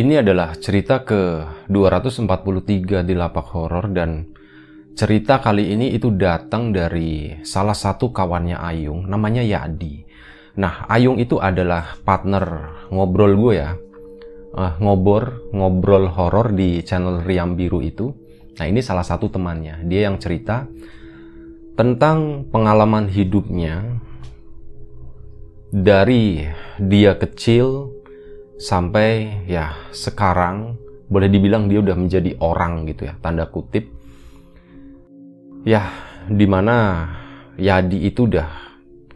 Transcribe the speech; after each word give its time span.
Ini 0.00 0.24
adalah 0.24 0.56
cerita 0.56 1.04
ke 1.04 1.44
243 1.68 3.04
di 3.04 3.12
lapak 3.12 3.52
horor 3.52 3.92
dan 3.92 4.32
cerita 4.96 5.44
kali 5.44 5.76
ini 5.76 5.92
itu 5.92 6.08
datang 6.16 6.72
dari 6.72 7.36
salah 7.44 7.76
satu 7.76 8.08
kawannya 8.08 8.56
Ayung 8.56 9.04
namanya 9.04 9.44
Yadi. 9.44 10.00
Nah, 10.56 10.88
Ayung 10.88 11.20
itu 11.20 11.36
adalah 11.36 12.00
partner 12.00 12.72
ngobrol 12.88 13.36
gue 13.36 13.54
ya. 13.60 13.76
Uh, 14.56 14.72
ngobor, 14.80 15.52
ngobrol 15.52 16.08
horor 16.08 16.56
di 16.56 16.80
channel 16.80 17.20
Riam 17.20 17.52
Biru 17.52 17.84
itu. 17.84 18.08
Nah, 18.56 18.64
ini 18.64 18.80
salah 18.80 19.04
satu 19.04 19.28
temannya. 19.28 19.84
Dia 19.84 20.08
yang 20.08 20.16
cerita 20.16 20.64
tentang 21.76 22.48
pengalaman 22.48 23.04
hidupnya 23.04 24.00
dari 25.68 26.48
dia 26.80 27.20
kecil 27.20 27.99
sampai 28.60 29.40
ya 29.48 29.72
sekarang 29.88 30.76
boleh 31.08 31.32
dibilang 31.32 31.66
dia 31.66 31.80
udah 31.80 31.96
menjadi 31.96 32.36
orang 32.44 32.84
gitu 32.92 33.08
ya 33.08 33.16
tanda 33.24 33.48
kutip. 33.48 33.88
Ya 35.64 35.88
di 36.28 36.44
mana 36.44 37.08
Yadi 37.56 38.04
itu 38.04 38.28
udah 38.28 38.48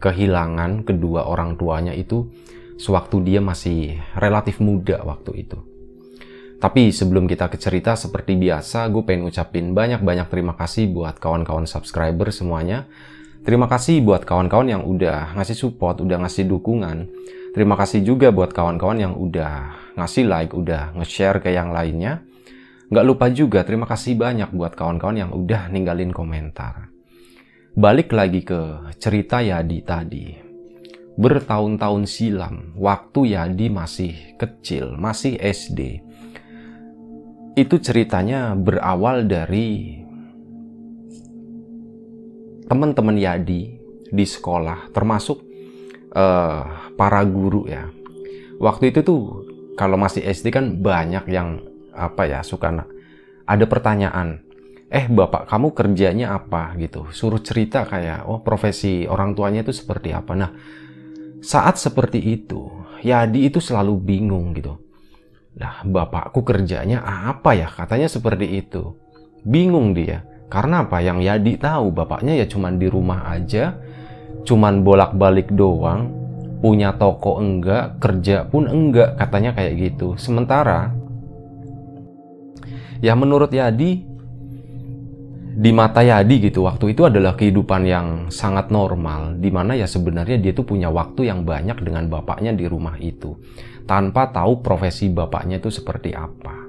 kehilangan 0.01 0.85
kedua 0.85 1.29
orang 1.29 1.57
tuanya 1.57 1.93
itu 1.93 2.29
sewaktu 2.75 3.21
dia 3.23 3.39
masih 3.39 4.01
relatif 4.17 4.57
muda 4.57 5.05
waktu 5.05 5.45
itu. 5.45 5.57
Tapi 6.57 6.89
sebelum 6.89 7.29
kita 7.29 7.45
ke 7.53 7.61
cerita 7.61 7.93
seperti 7.93 8.33
biasa 8.33 8.89
gue 8.89 9.05
pengen 9.05 9.29
ucapin 9.29 9.77
banyak-banyak 9.77 10.27
terima 10.33 10.57
kasih 10.57 10.89
buat 10.89 11.21
kawan-kawan 11.21 11.69
subscriber 11.69 12.33
semuanya. 12.33 12.89
Terima 13.45 13.69
kasih 13.69 14.01
buat 14.01 14.25
kawan-kawan 14.25 14.73
yang 14.73 14.83
udah 14.89 15.37
ngasih 15.37 15.53
support 15.53 16.01
udah 16.01 16.25
ngasih 16.25 16.49
dukungan 16.49 17.05
Terima 17.55 17.79
kasih 17.79 18.03
juga 18.03 18.35
buat 18.35 18.51
kawan-kawan 18.51 18.99
yang 18.99 19.15
udah 19.15 19.79
ngasih 19.95 20.27
like, 20.27 20.51
udah 20.51 20.91
nge-share 20.99 21.39
ke 21.39 21.55
yang 21.55 21.71
lainnya. 21.71 22.19
Nggak 22.91 23.05
lupa 23.07 23.31
juga 23.31 23.63
terima 23.63 23.87
kasih 23.87 24.19
banyak 24.19 24.51
buat 24.51 24.75
kawan-kawan 24.75 25.15
yang 25.15 25.31
udah 25.31 25.71
ninggalin 25.71 26.11
komentar. 26.11 26.91
Balik 27.71 28.11
lagi 28.11 28.43
ke 28.43 28.91
cerita 28.99 29.39
Yadi 29.39 29.79
tadi. 29.87 30.35
Bertahun-tahun 31.15 32.03
silam, 32.11 32.75
waktu 32.75 33.39
Yadi 33.39 33.71
masih 33.71 34.35
kecil, 34.35 34.99
masih 34.99 35.39
SD. 35.39 36.03
Itu 37.55 37.79
ceritanya 37.79 38.51
berawal 38.51 39.31
dari 39.31 40.03
teman-teman 42.67 43.15
Yadi 43.15 43.79
di 44.11 44.25
sekolah, 44.27 44.91
termasuk 44.91 45.54
uh, 46.15 46.89
para 46.95 47.21
guru 47.27 47.67
ya. 47.67 47.91
Waktu 48.57 48.95
itu 48.95 49.03
tuh 49.03 49.21
kalau 49.75 49.99
masih 49.99 50.23
SD 50.23 50.49
kan 50.49 50.79
banyak 50.79 51.27
yang 51.27 51.59
apa 51.91 52.27
ya 52.27 52.39
suka 52.41 52.71
ada 53.45 53.65
pertanyaan, 53.69 54.41
eh 54.89 55.05
bapak 55.05 55.45
kamu 55.45 55.75
kerjanya 55.75 56.33
apa 56.33 56.73
gitu, 56.81 57.11
suruh 57.13 57.43
cerita 57.43 57.85
kayak 57.85 58.25
oh 58.25 58.41
profesi 58.41 59.05
orang 59.05 59.37
tuanya 59.37 59.61
itu 59.61 59.75
seperti 59.75 60.15
apa. 60.15 60.33
Nah 60.33 60.51
saat 61.45 61.77
seperti 61.77 62.17
itu, 62.23 62.65
Yadi 63.05 63.45
itu 63.45 63.61
selalu 63.61 64.01
bingung 64.01 64.55
gitu. 64.57 64.81
Nah 65.61 65.85
bapakku 65.85 66.41
kerjanya 66.41 67.05
apa 67.05 67.53
ya 67.53 67.69
katanya 67.69 68.09
seperti 68.09 68.65
itu, 68.65 68.97
bingung 69.45 69.93
dia. 69.93 70.25
Karena 70.45 70.85
apa? 70.85 71.01
Yang 71.01 71.19
Yadi 71.25 71.53
tahu 71.57 71.89
bapaknya 71.89 72.37
ya 72.37 72.45
cuman 72.45 72.77
di 72.77 72.85
rumah 72.85 73.29
aja, 73.33 73.77
cuman 74.45 74.85
bolak-balik 74.85 75.51
doang, 75.51 76.13
punya 76.61 76.93
toko 76.95 77.41
enggak, 77.41 77.97
kerja 77.99 78.47
pun 78.47 78.69
enggak, 78.69 79.17
katanya 79.17 79.51
kayak 79.57 79.73
gitu. 79.77 80.15
Sementara 80.15 80.93
ya 83.03 83.13
menurut 83.17 83.51
Yadi 83.51 84.05
di 85.55 85.71
mata 85.71 86.03
Yadi 86.03 86.51
gitu 86.51 86.67
waktu 86.67 86.91
itu 86.91 87.07
adalah 87.07 87.39
kehidupan 87.39 87.81
yang 87.87 88.07
sangat 88.27 88.73
normal 88.73 89.39
di 89.39 89.47
mana 89.53 89.71
ya 89.71 89.87
sebenarnya 89.87 90.35
dia 90.35 90.51
tuh 90.51 90.67
punya 90.67 90.91
waktu 90.91 91.31
yang 91.31 91.47
banyak 91.47 91.79
dengan 91.79 92.11
bapaknya 92.11 92.51
di 92.51 92.67
rumah 92.67 92.99
itu 92.99 93.39
tanpa 93.87 94.33
tahu 94.35 94.59
profesi 94.59 95.07
bapaknya 95.07 95.61
itu 95.61 95.71
seperti 95.71 96.11
apa. 96.11 96.65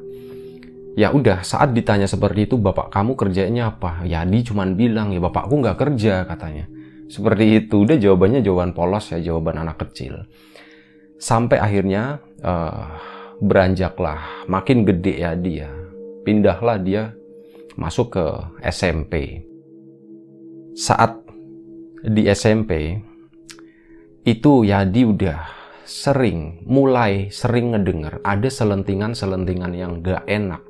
Ya 0.96 1.12
udah 1.12 1.44
saat 1.44 1.76
ditanya 1.76 2.08
seperti 2.08 2.48
itu 2.48 2.56
bapak 2.56 2.88
kamu 2.88 3.20
kerjanya 3.20 3.74
apa? 3.74 4.04
Yadi 4.06 4.48
cuman 4.48 4.76
bilang 4.78 5.12
ya 5.12 5.20
bapakku 5.20 5.60
nggak 5.60 5.76
kerja 5.76 6.24
katanya. 6.24 6.68
Seperti 7.06 7.62
itu, 7.62 7.86
udah 7.86 7.96
jawabannya 7.98 8.42
jawaban 8.42 8.74
polos 8.74 9.14
ya, 9.14 9.18
jawaban 9.22 9.62
anak 9.62 9.78
kecil. 9.86 10.26
Sampai 11.16 11.62
akhirnya 11.62 12.18
uh, 12.42 12.98
beranjaklah, 13.38 14.46
makin 14.50 14.82
gede 14.82 15.14
ya 15.22 15.32
dia. 15.38 15.70
Pindahlah 16.26 16.82
dia 16.82 17.14
masuk 17.78 18.18
ke 18.18 18.26
SMP. 18.66 19.44
Saat 20.76 21.22
di 22.02 22.26
SMP, 22.28 23.00
itu 24.26 24.66
Yadi 24.66 25.02
udah 25.06 25.40
sering, 25.86 26.66
mulai 26.66 27.30
sering 27.30 27.72
ngedenger 27.72 28.18
ada 28.26 28.50
selentingan-selentingan 28.50 29.72
yang 29.72 30.02
gak 30.02 30.26
enak 30.26 30.60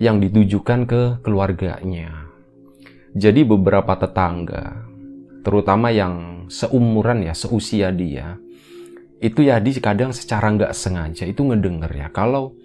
yang 0.00 0.22
ditujukan 0.22 0.86
ke 0.86 1.02
keluarganya. 1.20 2.30
Jadi 3.12 3.42
beberapa 3.42 3.98
tetangga 3.98 4.89
terutama 5.40 5.92
yang 5.92 6.46
seumuran 6.50 7.24
ya, 7.24 7.34
seusia 7.36 7.90
dia, 7.94 8.36
itu 9.20 9.44
ya 9.44 9.60
di 9.60 9.76
kadang 9.76 10.16
secara 10.16 10.48
nggak 10.48 10.72
sengaja 10.72 11.28
itu 11.28 11.44
ngedenger 11.44 11.92
ya 11.92 12.08
kalau 12.08 12.56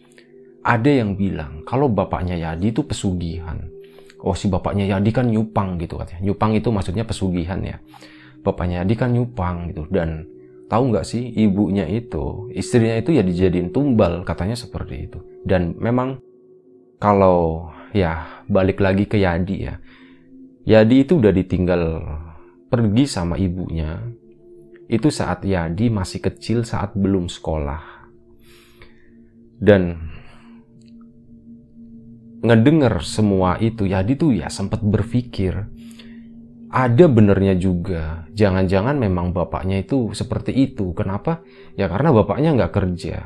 ada 0.65 0.87
yang 0.89 1.13
bilang 1.13 1.61
kalau 1.67 1.85
bapaknya 1.91 2.39
Yadi 2.39 2.73
itu 2.73 2.81
pesugihan. 2.81 3.61
Oh 4.25 4.33
si 4.33 4.49
bapaknya 4.49 4.89
Yadi 4.97 5.13
kan 5.13 5.29
nyupang 5.29 5.77
gitu 5.77 6.01
katanya. 6.01 6.31
Nyupang 6.31 6.57
itu 6.57 6.73
maksudnya 6.73 7.05
pesugihan 7.05 7.61
ya. 7.61 7.77
Bapaknya 8.41 8.81
Yadi 8.81 8.95
kan 8.97 9.13
nyupang 9.13 9.69
gitu 9.69 9.85
dan 9.93 10.25
tahu 10.65 10.89
nggak 10.89 11.05
sih 11.05 11.21
ibunya 11.37 11.85
itu 11.85 12.49
istrinya 12.49 12.97
itu 12.97 13.13
ya 13.13 13.21
dijadiin 13.21 13.69
tumbal 13.69 14.25
katanya 14.25 14.57
seperti 14.57 15.05
itu. 15.05 15.21
Dan 15.45 15.77
memang 15.77 16.17
kalau 16.97 17.69
ya 17.93 18.41
balik 18.49 18.81
lagi 18.81 19.05
ke 19.05 19.21
Yadi 19.21 19.69
ya. 19.69 19.77
Yadi 20.65 21.05
itu 21.05 21.21
udah 21.21 21.29
ditinggal 21.29 21.83
pergi 22.69 23.05
sama 23.05 23.37
ibunya 23.37 24.01
itu 24.85 25.09
saat 25.09 25.41
Yadi 25.41 25.89
masih 25.89 26.21
kecil 26.21 26.61
saat 26.61 26.93
belum 26.93 27.25
sekolah. 27.25 27.81
Dan 29.55 29.97
ngedenger 32.45 33.01
semua 33.01 33.57
itu 33.57 33.89
Yadi 33.89 34.13
tuh 34.13 34.37
ya 34.37 34.51
sempat 34.53 34.85
berpikir 34.85 35.65
ada 36.69 37.05
benernya 37.09 37.57
juga. 37.57 38.29
Jangan-jangan 38.35 38.99
memang 38.99 39.33
bapaknya 39.33 39.81
itu 39.81 40.13
seperti 40.13 40.53
itu. 40.53 40.93
Kenapa? 40.93 41.41
Ya 41.79 41.89
karena 41.89 42.13
bapaknya 42.13 42.53
nggak 42.53 42.73
kerja. 42.75 43.25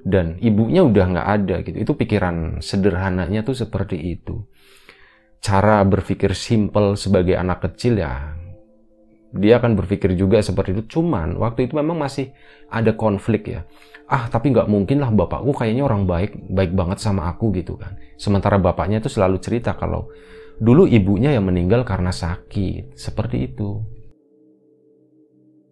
Dan 0.00 0.38
ibunya 0.38 0.86
udah 0.86 1.04
nggak 1.10 1.28
ada 1.40 1.56
gitu. 1.66 1.76
Itu 1.82 1.92
pikiran 1.98 2.62
sederhananya 2.62 3.42
tuh 3.42 3.58
seperti 3.58 3.98
itu 3.98 4.46
cara 5.40 5.80
berpikir 5.84 6.36
simple 6.36 6.94
sebagai 7.00 7.36
anak 7.36 7.64
kecil 7.64 7.96
ya 7.96 8.40
dia 9.30 9.62
akan 9.62 9.78
berpikir 9.78 10.18
juga 10.18 10.42
seperti 10.42 10.74
itu. 10.74 10.98
Cuman 10.98 11.38
waktu 11.38 11.70
itu 11.70 11.78
memang 11.78 11.98
masih 11.98 12.34
ada 12.66 12.94
konflik 12.98 13.46
ya. 13.46 13.62
Ah 14.10 14.26
tapi 14.26 14.50
nggak 14.50 14.66
mungkin 14.66 14.98
lah 14.98 15.14
bapakku 15.14 15.54
kayaknya 15.54 15.86
orang 15.86 16.02
baik, 16.02 16.34
baik 16.50 16.74
banget 16.74 16.98
sama 16.98 17.30
aku 17.30 17.54
gitu 17.54 17.78
kan. 17.78 17.94
Sementara 18.18 18.58
bapaknya 18.58 18.98
itu 18.98 19.06
selalu 19.06 19.38
cerita 19.38 19.78
kalau 19.78 20.10
dulu 20.58 20.90
ibunya 20.90 21.30
yang 21.30 21.46
meninggal 21.46 21.86
karena 21.86 22.10
sakit. 22.10 22.98
Seperti 22.98 23.46
itu. 23.46 23.78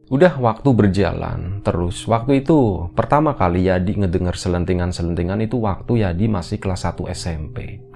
Udah 0.08 0.40
waktu 0.40 0.70
berjalan 0.72 1.60
terus. 1.60 2.06
Waktu 2.08 2.46
itu 2.46 2.88
pertama 2.96 3.36
kali 3.36 3.68
Yadi 3.68 4.00
ngedenger 4.00 4.38
selentingan-selentingan 4.38 5.44
itu 5.44 5.60
waktu 5.60 6.06
Yadi 6.06 6.30
masih 6.32 6.56
kelas 6.56 6.88
1 6.88 7.10
SMP. 7.12 7.88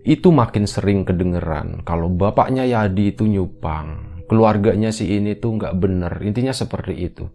Itu 0.00 0.32
makin 0.32 0.64
sering 0.64 1.04
kedengeran 1.04 1.84
kalau 1.84 2.08
bapaknya 2.08 2.64
Yadi 2.64 3.12
itu 3.12 3.28
nyupang 3.28 4.10
keluarganya 4.30 4.94
si 4.94 5.10
ini 5.10 5.34
tuh 5.34 5.58
nggak 5.58 5.74
bener. 5.74 6.22
Intinya 6.22 6.54
seperti 6.54 6.94
itu. 6.94 7.26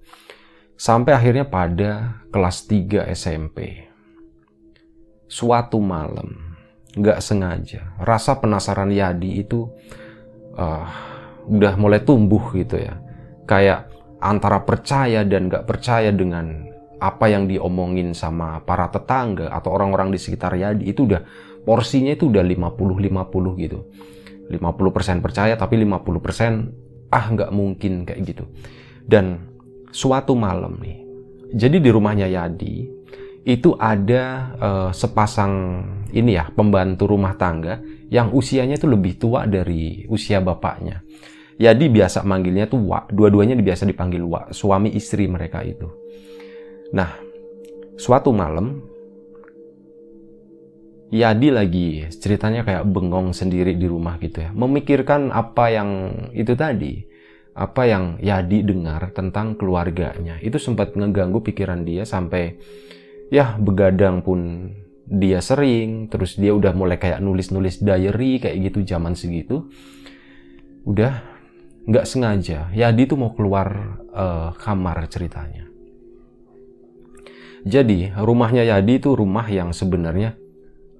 Sampai 0.79 1.11
akhirnya 1.11 1.43
pada 1.43 2.23
kelas 2.31 2.71
3 2.71 3.11
SMP. 3.11 3.83
Suatu 5.27 5.83
malam, 5.83 6.55
nggak 6.95 7.19
sengaja, 7.19 7.99
rasa 7.99 8.39
penasaran 8.39 8.95
Yadi 8.95 9.43
itu 9.43 9.67
uh, 10.55 10.87
udah 11.51 11.75
mulai 11.75 11.99
tumbuh 11.99 12.55
gitu 12.55 12.79
ya. 12.79 12.95
Kayak 13.43 13.91
antara 14.23 14.63
percaya 14.63 15.27
dan 15.27 15.51
nggak 15.51 15.67
percaya 15.67 16.15
dengan 16.15 16.71
apa 17.03 17.27
yang 17.27 17.43
diomongin 17.51 18.15
sama 18.15 18.63
para 18.63 18.87
tetangga 18.87 19.51
atau 19.51 19.75
orang-orang 19.75 20.15
di 20.15 20.19
sekitar 20.19 20.55
Yadi 20.55 20.87
itu 20.87 21.03
udah 21.03 21.21
porsinya 21.65 22.13
itu 22.13 22.29
udah 22.29 22.45
50-50 22.45 23.63
gitu. 23.65 23.79
50% 24.45 25.25
percaya 25.25 25.57
tapi 25.57 25.81
50% 25.81 27.09
ah 27.09 27.25
nggak 27.33 27.51
mungkin 27.51 28.05
kayak 28.05 28.21
gitu. 28.23 28.45
Dan 29.01 29.41
suatu 29.89 30.37
malam 30.37 30.77
nih. 30.77 31.01
Jadi 31.55 31.77
di 31.81 31.89
rumahnya 31.89 32.29
Yadi 32.29 32.85
itu 33.45 33.77
ada 33.77 34.53
uh, 34.57 34.91
sepasang 34.93 35.85
ini 36.13 36.33
ya 36.33 36.49
pembantu 36.49 37.05
rumah 37.05 37.37
tangga 37.37 37.77
yang 38.09 38.33
usianya 38.33 38.77
itu 38.77 38.89
lebih 38.89 39.21
tua 39.21 39.45
dari 39.45 40.05
usia 40.09 40.41
bapaknya. 40.41 41.05
Yadi 41.55 41.87
biasa 41.87 42.27
manggilnya 42.27 42.67
tuh 42.67 42.83
Wak, 42.83 43.15
dua-duanya 43.15 43.55
biasa 43.55 43.87
dipanggil 43.87 44.27
Wak, 44.27 44.51
suami 44.51 44.91
istri 44.91 45.23
mereka 45.31 45.63
itu. 45.63 45.87
Nah, 46.91 47.15
suatu 47.95 48.35
malam 48.35 48.83
Yadi 51.15 51.47
lagi 51.47 52.03
ceritanya 52.11 52.67
kayak 52.67 52.83
bengong 52.91 53.31
sendiri 53.31 53.71
di 53.79 53.87
rumah 53.87 54.19
gitu 54.19 54.43
ya, 54.43 54.51
memikirkan 54.51 55.31
apa 55.31 55.71
yang 55.71 55.89
itu 56.35 56.51
tadi 56.59 57.07
apa 57.55 57.87
yang 57.87 58.19
Yadi 58.19 58.67
dengar 58.67 59.15
tentang 59.15 59.55
keluarganya. 59.55 60.35
Itu 60.43 60.59
sempat 60.59 60.91
ngeganggu 60.99 61.39
pikiran 61.39 61.87
dia 61.87 62.03
sampai 62.03 62.59
ya 63.31 63.55
begadang 63.55 64.27
pun 64.27 64.69
dia 65.07 65.39
sering 65.39 66.11
terus 66.11 66.35
dia 66.35 66.51
udah 66.51 66.75
mulai 66.75 66.99
kayak 66.99 67.23
nulis-nulis 67.23 67.79
diary 67.79 68.43
kayak 68.43 68.59
gitu 68.67 68.83
zaman 68.83 69.15
segitu. 69.15 69.71
Udah 70.83 71.23
nggak 71.87 72.03
sengaja 72.03 72.67
Yadi 72.75 73.07
tuh 73.07 73.15
mau 73.15 73.31
keluar 73.31 74.03
uh, 74.11 74.51
kamar 74.59 75.07
ceritanya. 75.07 75.63
Jadi 77.63 78.11
rumahnya 78.19 78.67
Yadi 78.67 78.99
itu 78.99 79.15
rumah 79.15 79.47
yang 79.47 79.71
sebenarnya 79.71 80.35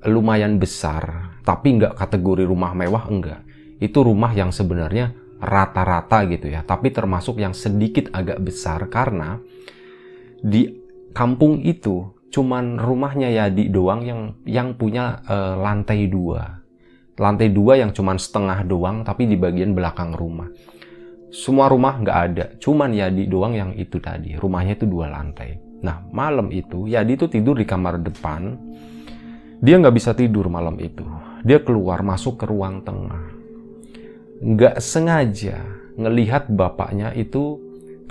lumayan 0.08 0.58
besar 0.62 1.36
tapi 1.42 1.82
nggak 1.82 1.98
kategori 1.98 2.46
rumah 2.48 2.74
mewah 2.78 3.06
enggak 3.10 3.42
itu 3.80 4.00
rumah 4.00 4.32
yang 4.32 4.56
sebenarnya 4.56 5.12
rata-rata 5.40 6.24
gitu 6.32 6.48
ya, 6.48 6.64
tapi 6.64 6.92
termasuk 6.96 7.40
yang 7.44 7.52
sedikit 7.52 8.08
agak 8.16 8.40
besar 8.40 8.88
karena 8.88 9.40
di 10.40 10.72
kampung 11.12 11.60
itu 11.64 12.16
cuman 12.32 12.80
rumahnya 12.80 13.32
Yadi 13.32 13.72
doang 13.72 14.04
yang 14.04 14.22
yang 14.48 14.76
punya 14.76 15.24
uh, 15.28 15.60
lantai 15.60 16.08
dua. 16.08 16.64
Lantai 17.16 17.48
dua 17.48 17.80
yang 17.80 17.96
cuman 17.96 18.20
setengah 18.20 18.68
doang 18.68 19.08
tapi 19.08 19.28
di 19.28 19.40
bagian 19.40 19.72
belakang 19.72 20.12
rumah. 20.16 20.52
Semua 21.32 21.68
rumah 21.68 22.00
nggak 22.00 22.20
ada, 22.32 22.46
cuman 22.60 22.96
Yadi 22.96 23.28
doang 23.28 23.56
yang 23.56 23.72
itu 23.76 24.00
tadi. 24.00 24.40
Rumahnya 24.40 24.80
itu 24.80 24.88
dua 24.88 25.12
lantai. 25.12 25.60
Nah 25.84 26.04
malam 26.16 26.48
itu 26.52 26.88
Yadi 26.88 27.20
itu 27.20 27.28
tidur 27.28 27.60
di 27.60 27.68
kamar 27.68 28.00
depan. 28.00 28.56
Dia 29.64 29.80
nggak 29.80 29.96
bisa 29.96 30.12
tidur 30.12 30.52
malam 30.52 30.76
itu. 30.80 31.06
Dia 31.46 31.62
keluar 31.62 32.02
masuk 32.02 32.42
ke 32.42 32.46
ruang 32.50 32.82
tengah. 32.84 33.32
Nggak 34.44 34.82
sengaja 34.84 35.64
ngelihat 35.96 36.52
bapaknya 36.52 37.16
itu 37.16 37.62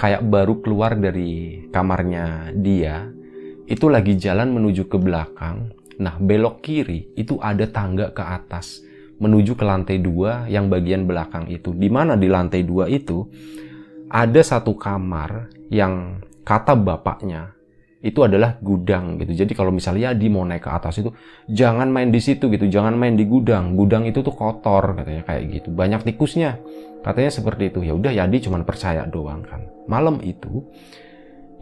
kayak 0.00 0.24
baru 0.24 0.58
keluar 0.64 0.96
dari 0.96 1.64
kamarnya 1.68 2.50
dia 2.56 3.12
itu 3.64 3.86
lagi 3.88 4.16
jalan 4.16 4.52
menuju 4.56 4.88
ke 4.88 4.96
belakang. 4.96 5.72
Nah 6.00 6.16
belok 6.18 6.64
kiri 6.64 7.12
itu 7.14 7.36
ada 7.38 7.68
tangga 7.68 8.10
ke 8.10 8.24
atas 8.24 8.80
menuju 9.20 9.54
ke 9.54 9.64
lantai 9.64 10.02
dua 10.02 10.48
yang 10.50 10.72
bagian 10.72 11.04
belakang 11.06 11.48
itu. 11.52 11.76
Di 11.76 11.88
mana 11.92 12.18
di 12.18 12.26
lantai 12.26 12.64
dua 12.66 12.90
itu 12.90 13.24
ada 14.10 14.40
satu 14.40 14.74
kamar 14.76 15.48
yang 15.72 16.24
kata 16.44 16.76
bapaknya 16.76 17.56
itu 18.04 18.20
adalah 18.20 18.60
gudang 18.60 19.16
gitu. 19.16 19.32
Jadi 19.32 19.56
kalau 19.56 19.72
misalnya 19.72 20.12
di 20.12 20.28
mau 20.28 20.44
naik 20.44 20.68
ke 20.68 20.70
atas 20.70 21.00
itu 21.00 21.08
jangan 21.48 21.88
main 21.88 22.12
di 22.12 22.20
situ 22.20 22.52
gitu, 22.52 22.68
jangan 22.68 22.92
main 22.92 23.16
di 23.16 23.24
gudang. 23.24 23.72
Gudang 23.72 24.04
itu 24.04 24.20
tuh 24.20 24.36
kotor 24.36 24.92
katanya 24.92 25.24
kayak 25.24 25.42
gitu. 25.48 25.72
Banyak 25.72 26.04
tikusnya. 26.04 26.60
Katanya 27.00 27.32
seperti 27.32 27.72
itu. 27.72 27.80
Ya 27.80 27.96
udah 27.96 28.12
Yadi 28.12 28.44
cuma 28.44 28.60
percaya 28.60 29.08
doang 29.08 29.40
kan. 29.48 29.64
Malam 29.88 30.20
itu 30.20 30.68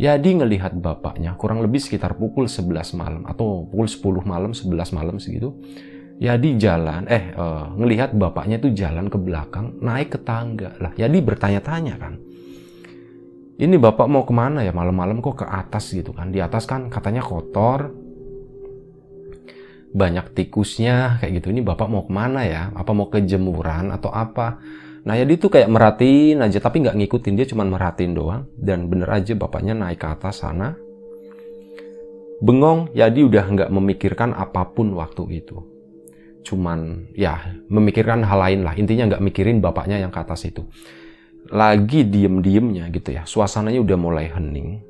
Yadi 0.03 0.43
ngelihat 0.43 0.75
bapaknya 0.83 1.39
kurang 1.39 1.63
lebih 1.63 1.79
sekitar 1.79 2.19
pukul 2.19 2.51
11 2.51 2.99
malam 2.99 3.23
atau 3.23 3.63
pukul 3.71 3.87
10 3.87 4.27
malam, 4.27 4.51
11 4.51 4.99
malam 4.99 5.23
segitu. 5.23 5.55
Yadi 6.19 6.59
jalan, 6.59 7.07
eh 7.07 7.35
uh, 7.35 7.71
ngelihat 7.79 8.15
bapaknya 8.19 8.59
tuh 8.59 8.75
jalan 8.75 9.11
ke 9.11 9.19
belakang, 9.19 9.79
naik 9.79 10.15
ke 10.15 10.19
tangga. 10.23 10.75
Lah 10.83 10.91
Yadi 10.99 11.19
bertanya-tanya 11.23 11.95
kan 12.03 12.32
ini 13.61 13.77
bapak 13.77 14.09
mau 14.09 14.25
ke 14.25 14.33
mana 14.33 14.65
ya? 14.65 14.73
Malam-malam 14.73 15.21
kok 15.21 15.45
ke 15.45 15.47
atas 15.47 15.93
gitu 15.93 16.17
kan? 16.17 16.33
Di 16.33 16.41
atas 16.41 16.65
kan 16.65 16.89
katanya 16.89 17.21
kotor. 17.21 17.93
Banyak 19.93 20.33
tikusnya 20.33 21.21
kayak 21.21 21.43
gitu. 21.43 21.53
Ini 21.53 21.61
bapak 21.61 21.87
mau 21.93 22.09
ke 22.09 22.13
mana 22.13 22.49
ya? 22.49 22.73
Apa 22.73 22.97
mau 22.97 23.13
ke 23.13 23.21
jemuran 23.21 23.93
atau 23.93 24.09
apa? 24.09 24.57
Nah 25.05 25.19
jadi 25.19 25.35
itu 25.35 25.53
kayak 25.53 25.69
merhatiin 25.69 26.41
aja 26.41 26.65
tapi 26.65 26.81
nggak 26.81 26.97
ngikutin. 26.97 27.35
Dia 27.37 27.47
cuma 27.53 27.69
merhatiin 27.69 28.17
doang. 28.17 28.49
Dan 28.57 28.89
bener 28.89 29.13
aja 29.13 29.37
bapaknya 29.37 29.77
naik 29.77 30.01
ke 30.01 30.09
atas 30.09 30.41
sana. 30.41 30.73
Bengong. 32.41 32.89
Jadi 32.97 33.21
udah 33.21 33.45
nggak 33.53 33.71
memikirkan 33.71 34.33
apa 34.33 34.65
pun 34.73 34.97
waktu 34.97 35.45
itu. 35.45 35.61
Cuman 36.41 37.13
ya 37.13 37.53
memikirkan 37.69 38.25
hal 38.25 38.39
lain 38.49 38.65
lah. 38.65 38.73
Intinya 38.81 39.13
nggak 39.13 39.23
mikirin 39.29 39.61
bapaknya 39.61 40.01
yang 40.01 40.09
ke 40.09 40.25
atas 40.25 40.49
itu 40.49 40.65
lagi 41.51 42.07
diem-diemnya 42.07 42.87
gitu 42.95 43.11
ya, 43.17 43.27
suasananya 43.27 43.83
udah 43.83 43.99
mulai 43.99 44.31
hening. 44.31 44.83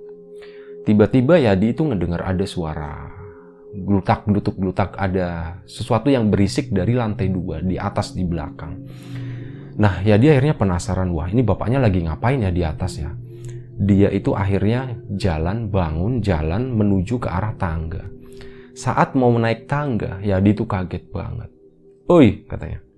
Tiba-tiba 0.83 1.39
ya 1.39 1.55
di 1.55 1.71
itu 1.71 1.87
ngedengar 1.87 2.27
ada 2.27 2.43
suara 2.43 3.23
glutak 3.73 4.29
glutuk 4.29 4.61
glutak 4.61 4.93
ada 5.01 5.57
sesuatu 5.65 6.13
yang 6.13 6.29
berisik 6.29 6.69
dari 6.69 6.93
lantai 6.93 7.33
dua 7.33 7.65
di 7.65 7.81
atas 7.81 8.13
di 8.13 8.27
belakang. 8.27 8.77
Nah 9.81 10.05
ya 10.05 10.21
dia 10.21 10.37
akhirnya 10.37 10.59
penasaran 10.59 11.09
wah 11.17 11.31
ini 11.33 11.41
bapaknya 11.41 11.81
lagi 11.81 12.05
ngapain 12.05 12.45
ya 12.45 12.53
di 12.53 12.63
atas 12.67 13.01
ya. 13.01 13.11
Dia 13.73 14.13
itu 14.13 14.37
akhirnya 14.37 15.01
jalan 15.17 15.73
bangun 15.73 16.21
jalan 16.21 16.77
menuju 16.77 17.17
ke 17.17 17.29
arah 17.31 17.57
tangga. 17.57 18.05
Saat 18.77 19.17
mau 19.17 19.33
naik 19.33 19.65
tangga 19.65 20.21
ya 20.21 20.37
dia 20.43 20.53
itu 20.53 20.69
kaget 20.69 21.09
banget. 21.09 21.49
Oi 22.13 22.45
katanya 22.45 22.92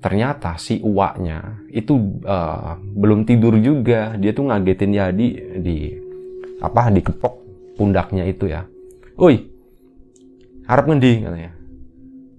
ternyata 0.00 0.60
si 0.60 0.78
uaknya 0.84 1.66
itu 1.72 2.20
uh, 2.24 2.78
belum 2.80 3.24
tidur 3.24 3.56
juga. 3.58 4.14
Dia 4.20 4.32
tuh 4.36 4.48
ngagetin 4.48 4.92
Yadi 4.92 5.28
di 5.60 5.76
apa 6.60 6.88
di 6.92 7.00
kepok 7.02 7.34
pundaknya 7.76 8.24
itu 8.28 8.48
ya. 8.48 8.64
Oi 9.20 9.36
harap 10.66 10.84
ngendi 10.88 11.12
katanya. 11.24 11.52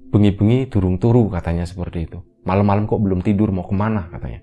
Bengi-bengi 0.08 0.72
turung 0.72 0.96
turu 0.98 1.28
katanya 1.28 1.68
seperti 1.68 2.08
itu. 2.08 2.20
Malam-malam 2.48 2.88
kok 2.88 3.04
belum 3.04 3.20
tidur 3.20 3.52
mau 3.52 3.68
ke 3.68 3.76
mana? 3.76 4.08
katanya. 4.08 4.40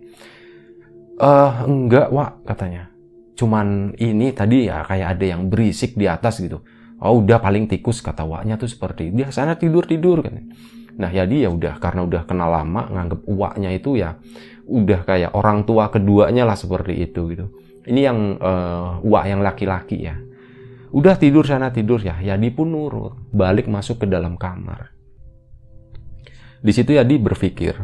Eh 1.16 1.52
enggak 1.64 2.12
wak 2.12 2.44
katanya. 2.44 2.92
Cuman 3.34 3.96
ini 3.98 4.30
tadi 4.30 4.68
ya 4.68 4.84
kayak 4.84 5.18
ada 5.18 5.24
yang 5.24 5.48
berisik 5.48 5.96
di 5.96 6.04
atas 6.06 6.38
gitu. 6.38 6.60
Oh 7.00 7.20
udah 7.20 7.40
paling 7.42 7.66
tikus 7.66 8.04
kata 8.04 8.22
waknya 8.22 8.54
tuh 8.60 8.70
seperti 8.70 9.10
dia 9.10 9.28
sana 9.34 9.58
tidur 9.58 9.84
tidur 9.84 10.22
katanya 10.22 10.54
Nah 10.94 11.10
ya 11.10 11.26
udah 11.26 11.82
karena 11.82 12.06
udah 12.06 12.22
kenal 12.26 12.50
lama 12.54 12.86
nganggep 12.90 13.20
uaknya 13.26 13.70
itu 13.74 13.98
ya 13.98 14.18
udah 14.64 15.00
kayak 15.04 15.32
orang 15.36 15.68
tua 15.68 15.92
keduanya 15.92 16.48
lah 16.48 16.56
seperti 16.56 16.96
itu 17.04 17.20
gitu. 17.34 17.46
Ini 17.84 18.00
yang 18.00 18.18
uh, 18.40 19.04
uak 19.04 19.24
yang 19.28 19.40
laki-laki 19.44 20.08
ya. 20.08 20.16
Udah 20.94 21.18
tidur 21.20 21.44
sana 21.44 21.68
tidur 21.74 22.00
ya. 22.00 22.16
Yadi 22.22 22.48
pun 22.54 22.72
nurut, 22.72 23.18
balik 23.34 23.68
masuk 23.68 24.04
ke 24.04 24.06
dalam 24.08 24.40
kamar. 24.40 24.94
Di 26.64 26.72
situ 26.72 26.96
Yadi 26.96 27.20
berpikir 27.20 27.76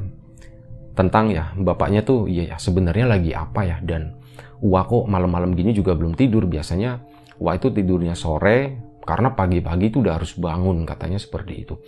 tentang 0.96 1.32
ya 1.32 1.52
bapaknya 1.56 2.04
tuh 2.04 2.28
iya 2.28 2.54
ya 2.54 2.56
sebenarnya 2.56 3.06
lagi 3.08 3.32
apa 3.32 3.64
ya 3.64 3.78
dan 3.80 4.20
Uwa 4.60 4.84
kok 4.84 5.08
malam-malam 5.08 5.56
gini 5.56 5.72
juga 5.72 5.96
belum 5.96 6.12
tidur 6.12 6.44
biasanya 6.44 7.00
Uwa 7.40 7.56
itu 7.56 7.72
tidurnya 7.72 8.12
sore 8.12 8.76
karena 9.00 9.32
pagi-pagi 9.32 9.88
itu 9.88 10.04
udah 10.04 10.20
harus 10.20 10.36
bangun 10.36 10.84
katanya 10.84 11.16
seperti 11.16 11.64
itu 11.64 11.80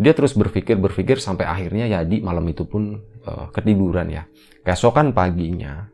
dia 0.00 0.16
terus 0.16 0.32
berpikir 0.32 0.80
berpikir 0.80 1.20
sampai 1.20 1.44
akhirnya 1.44 1.84
Yadi 1.84 2.24
malam 2.24 2.48
itu 2.48 2.64
pun 2.64 3.04
uh, 3.28 3.52
ketiduran 3.52 4.08
ya. 4.08 4.24
Keesokan 4.64 5.12
paginya 5.12 5.92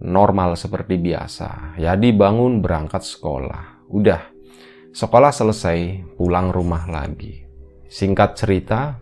normal 0.00 0.56
seperti 0.56 0.96
biasa. 0.96 1.76
Yadi 1.76 2.16
bangun 2.16 2.64
berangkat 2.64 3.04
sekolah. 3.04 3.84
Udah 3.92 4.32
sekolah 4.96 5.28
selesai 5.28 6.08
pulang 6.16 6.48
rumah 6.48 6.88
lagi. 6.88 7.44
Singkat 7.84 8.32
cerita 8.32 8.96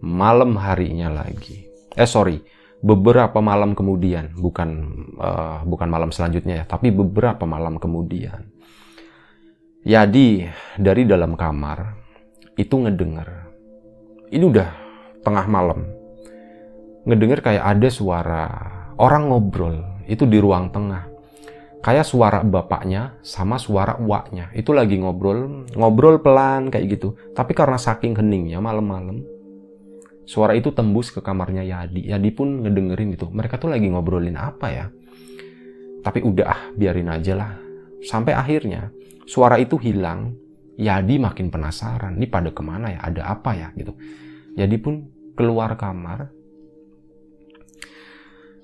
malam 0.00 0.56
harinya 0.56 1.12
lagi. 1.12 1.68
Eh 1.92 2.08
sorry 2.08 2.40
beberapa 2.80 3.42
malam 3.42 3.74
kemudian, 3.74 4.32
bukan 4.38 4.70
uh, 5.18 5.60
bukan 5.66 5.88
malam 5.90 6.14
selanjutnya 6.14 6.62
ya, 6.62 6.64
tapi 6.64 6.94
beberapa 6.94 7.42
malam 7.42 7.76
kemudian, 7.76 8.54
Yadi 9.82 10.46
dari 10.78 11.02
dalam 11.02 11.34
kamar 11.34 11.97
itu 12.58 12.74
ngedenger. 12.74 13.48
Ini 14.34 14.44
udah 14.44 14.68
tengah 15.22 15.46
malam. 15.46 15.86
Ngedenger 17.06 17.40
kayak 17.40 17.64
ada 17.64 17.88
suara 17.88 18.44
orang 18.98 19.30
ngobrol 19.30 20.04
itu 20.10 20.26
di 20.26 20.42
ruang 20.42 20.74
tengah. 20.74 21.06
Kayak 21.78 22.10
suara 22.10 22.42
bapaknya 22.42 23.16
sama 23.22 23.56
suara 23.56 23.96
uaknya. 24.02 24.50
Itu 24.52 24.74
lagi 24.74 24.98
ngobrol, 24.98 25.70
ngobrol 25.78 26.18
pelan 26.18 26.74
kayak 26.74 26.98
gitu. 26.98 27.14
Tapi 27.32 27.54
karena 27.54 27.78
saking 27.78 28.18
heningnya 28.18 28.58
malam-malam, 28.58 29.22
Suara 30.28 30.52
itu 30.52 30.68
tembus 30.76 31.08
ke 31.08 31.24
kamarnya 31.24 31.64
Yadi. 31.64 32.12
Yadi 32.12 32.30
pun 32.36 32.60
ngedengerin 32.60 33.16
gitu. 33.16 33.32
Mereka 33.32 33.56
tuh 33.56 33.72
lagi 33.72 33.88
ngobrolin 33.88 34.36
apa 34.36 34.68
ya? 34.68 34.86
Tapi 36.04 36.20
udah 36.20 36.44
ah, 36.44 36.62
biarin 36.76 37.08
aja 37.08 37.32
lah. 37.32 37.56
Sampai 38.04 38.36
akhirnya 38.36 38.92
suara 39.24 39.56
itu 39.56 39.80
hilang. 39.80 40.36
Yadi 40.78 41.18
makin 41.18 41.50
penasaran. 41.50 42.14
Ini 42.14 42.26
pada 42.30 42.54
ke 42.54 42.62
mana 42.62 42.94
ya? 42.94 43.00
Ada 43.02 43.22
apa 43.34 43.50
ya? 43.58 43.68
Gitu. 43.74 43.92
Yadi 44.54 44.76
pun 44.78 45.10
keluar 45.34 45.74
kamar. 45.74 46.30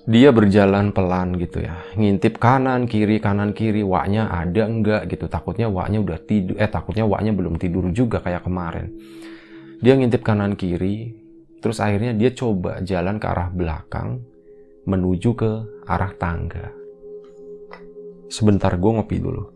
Dia 0.05 0.31
berjalan 0.31 0.95
pelan 0.95 1.35
gitu 1.41 1.65
ya. 1.65 1.81
Ngintip 1.99 2.39
kanan, 2.39 2.87
kiri, 2.87 3.19
kanan, 3.19 3.51
kiri. 3.51 3.83
Waknya 3.83 4.31
ada 4.31 4.71
enggak 4.71 5.11
gitu. 5.11 5.27
Takutnya 5.27 5.67
waknya 5.67 5.99
udah 5.99 6.19
tidur. 6.23 6.55
Eh 6.61 6.71
takutnya 6.71 7.03
waknya 7.03 7.35
belum 7.35 7.59
tidur 7.59 7.91
juga 7.91 8.23
kayak 8.23 8.47
kemarin. 8.47 8.95
Dia 9.83 9.99
ngintip 9.99 10.23
kanan, 10.23 10.55
kiri 10.55 11.25
Terus 11.65 11.81
akhirnya 11.81 12.13
dia 12.13 12.29
coba 12.37 12.85
jalan 12.85 13.17
ke 13.17 13.25
arah 13.25 13.49
belakang 13.49 14.21
menuju 14.85 15.33
ke 15.33 15.51
arah 15.89 16.13
tangga. 16.21 16.69
Sebentar 18.29 18.77
gue 18.77 18.91
ngopi 18.93 19.17
dulu. 19.17 19.54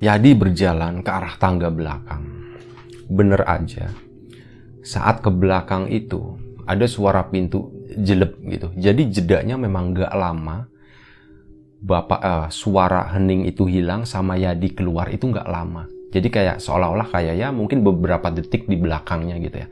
Yadi 0.00 0.32
berjalan 0.32 1.04
ke 1.04 1.10
arah 1.12 1.36
tangga 1.36 1.68
belakang. 1.68 2.24
Bener 3.10 3.44
aja, 3.44 3.92
saat 4.80 5.20
ke 5.20 5.28
belakang 5.28 5.92
itu 5.92 6.40
ada 6.64 6.88
suara 6.88 7.28
pintu 7.28 7.68
jelek 7.94 8.40
gitu. 8.48 8.68
Jadi 8.80 9.12
jedanya 9.12 9.60
memang 9.60 9.92
gak 9.92 10.14
lama 10.14 10.70
bapak 11.80 12.20
uh, 12.20 12.48
suara 12.52 13.08
hening 13.16 13.48
itu 13.48 13.64
hilang 13.64 14.04
sama 14.04 14.36
Yadi 14.36 14.76
keluar 14.76 15.08
itu 15.08 15.26
nggak 15.32 15.48
lama. 15.48 15.88
Jadi 16.12 16.28
kayak 16.28 16.56
seolah-olah 16.60 17.08
kayak 17.08 17.34
ya 17.40 17.48
mungkin 17.50 17.80
beberapa 17.80 18.28
detik 18.28 18.68
di 18.68 18.76
belakangnya 18.76 19.40
gitu 19.40 19.56
ya. 19.64 19.68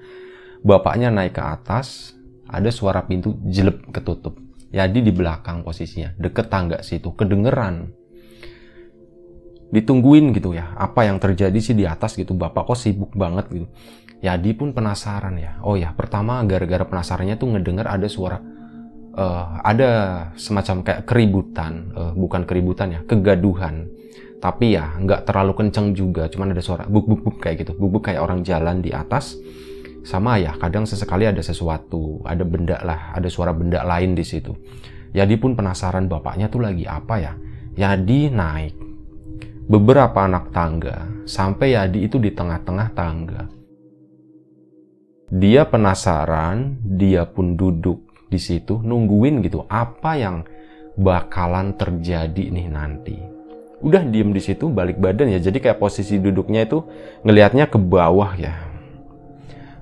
Bapaknya 0.65 1.13
naik 1.13 1.39
ke 1.39 1.43
atas, 1.45 2.17
ada 2.49 2.73
suara 2.73 3.05
pintu 3.05 3.39
jelek 3.47 3.93
ketutup. 3.93 4.41
Yadi 4.69 5.01
di 5.01 5.13
belakang 5.15 5.65
posisinya, 5.65 6.13
deket 6.19 6.53
tangga 6.53 6.85
situ, 6.85 7.15
kedengeran. 7.15 7.95
Ditungguin 9.69 10.33
gitu 10.33 10.57
ya, 10.57 10.73
apa 10.81 11.05
yang 11.05 11.21
terjadi 11.21 11.59
sih 11.61 11.77
di 11.77 11.85
atas 11.85 12.17
gitu. 12.17 12.33
Bapak 12.33 12.65
kok 12.65 12.79
sibuk 12.81 13.13
banget 13.13 13.53
gitu. 13.53 13.67
Yadi 14.19 14.51
pun 14.57 14.75
penasaran 14.75 15.37
ya. 15.39 15.61
Oh 15.63 15.77
ya, 15.79 15.93
pertama 15.95 16.43
gara-gara 16.49 16.83
penasarannya 16.83 17.37
tuh 17.39 17.55
ngedenger 17.55 17.87
ada 17.87 18.09
suara 18.11 18.41
uh, 19.15 19.63
ada 19.63 19.91
semacam 20.35 20.83
kayak 20.83 21.01
keributan, 21.07 21.73
uh, 21.95 22.13
bukan 22.17 22.43
keributan 22.49 22.97
ya, 22.97 23.01
kegaduhan. 23.05 23.87
Tapi 24.39 24.79
ya 24.79 24.95
nggak 24.99 25.27
terlalu 25.27 25.53
kenceng 25.59 25.93
juga, 25.93 26.31
cuman 26.31 26.55
ada 26.55 26.63
suara 26.63 26.87
buk 26.87 27.05
buk 27.11 27.21
buk 27.27 27.37
kayak 27.43 27.67
gitu, 27.67 27.75
buk 27.75 27.99
buk 27.99 28.03
kayak 28.11 28.23
orang 28.23 28.47
jalan 28.47 28.81
di 28.81 28.95
atas. 28.95 29.37
Sama 30.07 30.41
ya, 30.41 30.57
kadang 30.57 30.89
sesekali 30.89 31.29
ada 31.29 31.43
sesuatu, 31.45 32.25
ada 32.25 32.47
benda 32.47 32.81
lah, 32.81 33.13
ada 33.13 33.29
suara 33.29 33.53
benda 33.53 33.85
lain 33.85 34.17
di 34.17 34.25
situ. 34.25 34.57
Yadi 35.13 35.37
pun 35.37 35.53
penasaran 35.59 36.09
bapaknya 36.09 36.49
tuh 36.49 36.65
lagi 36.65 36.87
apa 36.89 37.15
ya. 37.21 37.33
Yadi 37.75 38.31
naik 38.33 38.88
beberapa 39.69 40.25
anak 40.25 40.49
tangga 40.49 41.05
sampai 41.29 41.77
Yadi 41.77 42.09
itu 42.09 42.17
di 42.17 42.33
tengah-tengah 42.33 42.89
tangga. 42.97 43.45
Dia 45.29 45.69
penasaran, 45.69 46.81
dia 46.81 47.29
pun 47.29 47.53
duduk 47.53 48.01
di 48.33 48.41
situ 48.41 48.81
nungguin 48.81 49.45
gitu 49.45 49.69
apa 49.69 50.17
yang 50.17 50.49
bakalan 50.97 51.77
terjadi 51.77 52.49
nih 52.49 52.69
nanti. 52.73 53.17
Udah 53.85 54.03
diem 54.09 54.33
di 54.33 54.41
situ 54.41 54.73
balik 54.73 54.97
badan 54.97 55.29
ya. 55.31 55.39
Jadi 55.39 55.61
kayak 55.61 55.79
posisi 55.79 56.17
duduknya 56.17 56.65
itu 56.65 56.83
ngelihatnya 57.29 57.69
ke 57.69 57.77
bawah 57.77 58.33
ya. 58.41 58.57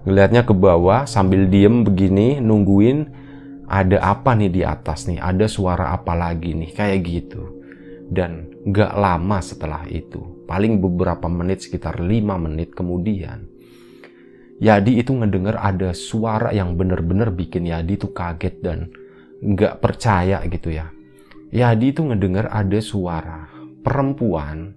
Ngelihatnya 0.02 0.42
ke 0.42 0.52
bawah 0.52 1.06
sambil 1.06 1.46
diem 1.46 1.86
begini 1.86 2.42
nungguin 2.42 3.06
ada 3.70 4.02
apa 4.02 4.34
nih 4.34 4.50
di 4.50 4.62
atas 4.66 5.06
nih, 5.06 5.22
ada 5.22 5.46
suara 5.46 5.94
apa 5.94 6.14
lagi 6.14 6.58
nih 6.58 6.70
kayak 6.74 6.98
gitu. 7.06 7.55
Dan 8.06 8.62
gak 8.70 8.94
lama 8.94 9.42
setelah 9.42 9.82
itu, 9.90 10.46
paling 10.46 10.78
beberapa 10.78 11.26
menit 11.26 11.66
sekitar 11.66 11.98
5 11.98 12.38
menit 12.38 12.70
kemudian, 12.70 13.50
Yadi 14.56 14.96
itu 15.04 15.12
ngedenger 15.12 15.60
ada 15.60 15.92
suara 15.92 16.48
yang 16.48 16.80
bener-bener 16.80 17.28
bikin 17.28 17.68
Yadi 17.68 18.00
itu 18.00 18.08
kaget 18.16 18.54
dan 18.64 18.88
nggak 19.44 19.84
percaya 19.84 20.40
gitu 20.48 20.72
ya. 20.72 20.88
Yadi 21.52 21.92
itu 21.92 22.00
ngedenger 22.00 22.48
ada 22.48 22.78
suara 22.80 23.52
perempuan 23.84 24.72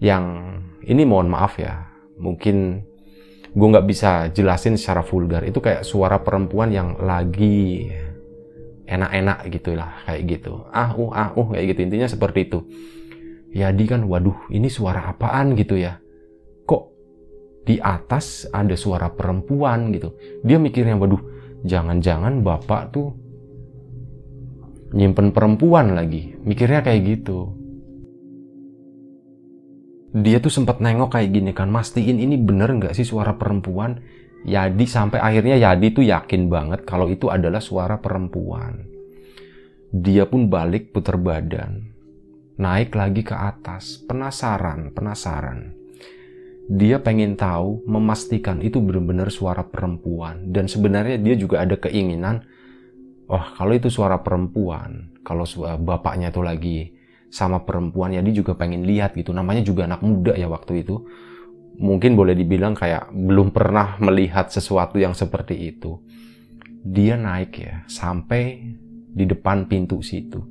yang 0.00 0.56
ini 0.88 1.02
mohon 1.04 1.28
maaf 1.28 1.60
ya, 1.60 1.84
mungkin 2.16 2.80
gue 3.52 3.68
nggak 3.68 3.86
bisa 3.86 4.32
jelasin 4.32 4.80
secara 4.80 5.04
vulgar. 5.04 5.44
Itu 5.44 5.60
kayak 5.60 5.84
suara 5.84 6.24
perempuan 6.24 6.72
yang 6.72 6.96
lagi 6.96 7.92
enak-enak 8.92 9.38
gitu 9.48 9.72
lah, 9.72 10.04
kayak 10.04 10.22
gitu. 10.28 10.68
Ah 10.68 10.92
uh 10.92 11.10
ah 11.16 11.28
uh 11.32 11.48
kayak 11.56 11.72
gitu 11.72 11.80
intinya 11.88 12.08
seperti 12.08 12.52
itu. 12.52 12.60
Yadi 13.52 13.84
kan, 13.88 14.04
waduh 14.04 14.36
ini 14.52 14.68
suara 14.68 15.12
apaan 15.12 15.56
gitu 15.56 15.76
ya 15.80 16.02
di 17.62 17.78
atas 17.78 18.50
ada 18.50 18.74
suara 18.74 19.10
perempuan 19.10 19.94
gitu. 19.94 20.18
Dia 20.42 20.58
mikirnya, 20.58 20.98
waduh, 20.98 21.22
jangan-jangan 21.62 22.42
bapak 22.42 22.90
tuh 22.90 23.14
nyimpen 24.92 25.30
perempuan 25.30 25.94
lagi. 25.94 26.34
Mikirnya 26.42 26.82
kayak 26.82 27.02
gitu. 27.06 27.54
Dia 30.12 30.44
tuh 30.44 30.52
sempat 30.52 30.82
nengok 30.82 31.16
kayak 31.16 31.32
gini 31.32 31.56
kan, 31.56 31.72
mastiin 31.72 32.20
ini 32.20 32.36
bener 32.36 32.68
nggak 32.76 32.92
sih 32.92 33.06
suara 33.06 33.32
perempuan? 33.38 34.02
Yadi 34.42 34.86
sampai 34.88 35.22
akhirnya 35.22 35.56
Yadi 35.58 35.94
tuh 35.94 36.04
yakin 36.06 36.50
banget 36.50 36.82
kalau 36.82 37.06
itu 37.06 37.30
adalah 37.30 37.62
suara 37.62 37.98
perempuan. 37.98 38.82
Dia 39.92 40.24
pun 40.24 40.48
balik 40.48 40.90
putar 40.90 41.20
badan, 41.20 41.92
naik 42.56 42.96
lagi 42.96 43.22
ke 43.22 43.36
atas, 43.36 44.00
penasaran, 44.08 44.90
penasaran 44.96 45.82
dia 46.72 47.02
pengen 47.02 47.34
tahu, 47.34 47.82
memastikan 47.84 48.62
itu 48.62 48.78
benar-benar 48.78 49.28
suara 49.34 49.66
perempuan. 49.66 50.54
Dan 50.54 50.70
sebenarnya 50.70 51.18
dia 51.18 51.34
juga 51.34 51.60
ada 51.60 51.74
keinginan, 51.74 52.46
oh 53.26 53.44
kalau 53.58 53.74
itu 53.74 53.90
suara 53.90 54.22
perempuan, 54.22 55.12
kalau 55.26 55.44
bapaknya 55.82 56.30
itu 56.30 56.40
lagi 56.40 56.78
sama 57.32 57.60
perempuan, 57.66 58.14
ya 58.14 58.22
dia 58.22 58.32
juga 58.32 58.54
pengen 58.54 58.86
lihat 58.86 59.18
gitu. 59.18 59.34
Namanya 59.34 59.66
juga 59.66 59.90
anak 59.90 60.00
muda 60.00 60.32
ya 60.38 60.46
waktu 60.46 60.86
itu. 60.86 61.02
Mungkin 61.80 62.12
boleh 62.16 62.36
dibilang 62.36 62.76
kayak 62.76 63.12
belum 63.14 63.54
pernah 63.54 63.96
melihat 64.02 64.52
sesuatu 64.52 65.00
yang 65.00 65.16
seperti 65.16 65.56
itu. 65.72 66.00
Dia 66.82 67.16
naik 67.16 67.52
ya, 67.56 67.86
sampai 67.86 68.74
di 69.12 69.24
depan 69.28 69.70
pintu 69.70 70.02
situ 70.02 70.42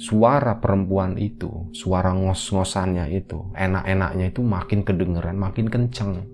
suara 0.00 0.56
perempuan 0.56 1.20
itu, 1.20 1.68
suara 1.76 2.16
ngos-ngosannya 2.16 3.12
itu, 3.12 3.52
enak-enaknya 3.52 4.32
itu 4.32 4.40
makin 4.40 4.80
kedengeran, 4.80 5.36
makin 5.36 5.68
kenceng. 5.68 6.24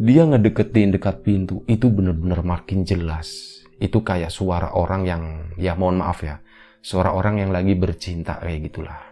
Dia 0.00 0.24
ngedeketin 0.24 0.96
dekat 0.96 1.20
pintu, 1.20 1.60
itu 1.68 1.92
bener-bener 1.92 2.40
makin 2.40 2.88
jelas. 2.88 3.60
Itu 3.76 4.00
kayak 4.00 4.32
suara 4.32 4.72
orang 4.72 5.04
yang, 5.04 5.22
ya 5.60 5.76
mohon 5.76 6.00
maaf 6.00 6.24
ya, 6.24 6.40
suara 6.80 7.12
orang 7.12 7.44
yang 7.44 7.52
lagi 7.52 7.76
bercinta 7.76 8.40
kayak 8.40 8.72
gitulah. 8.72 9.04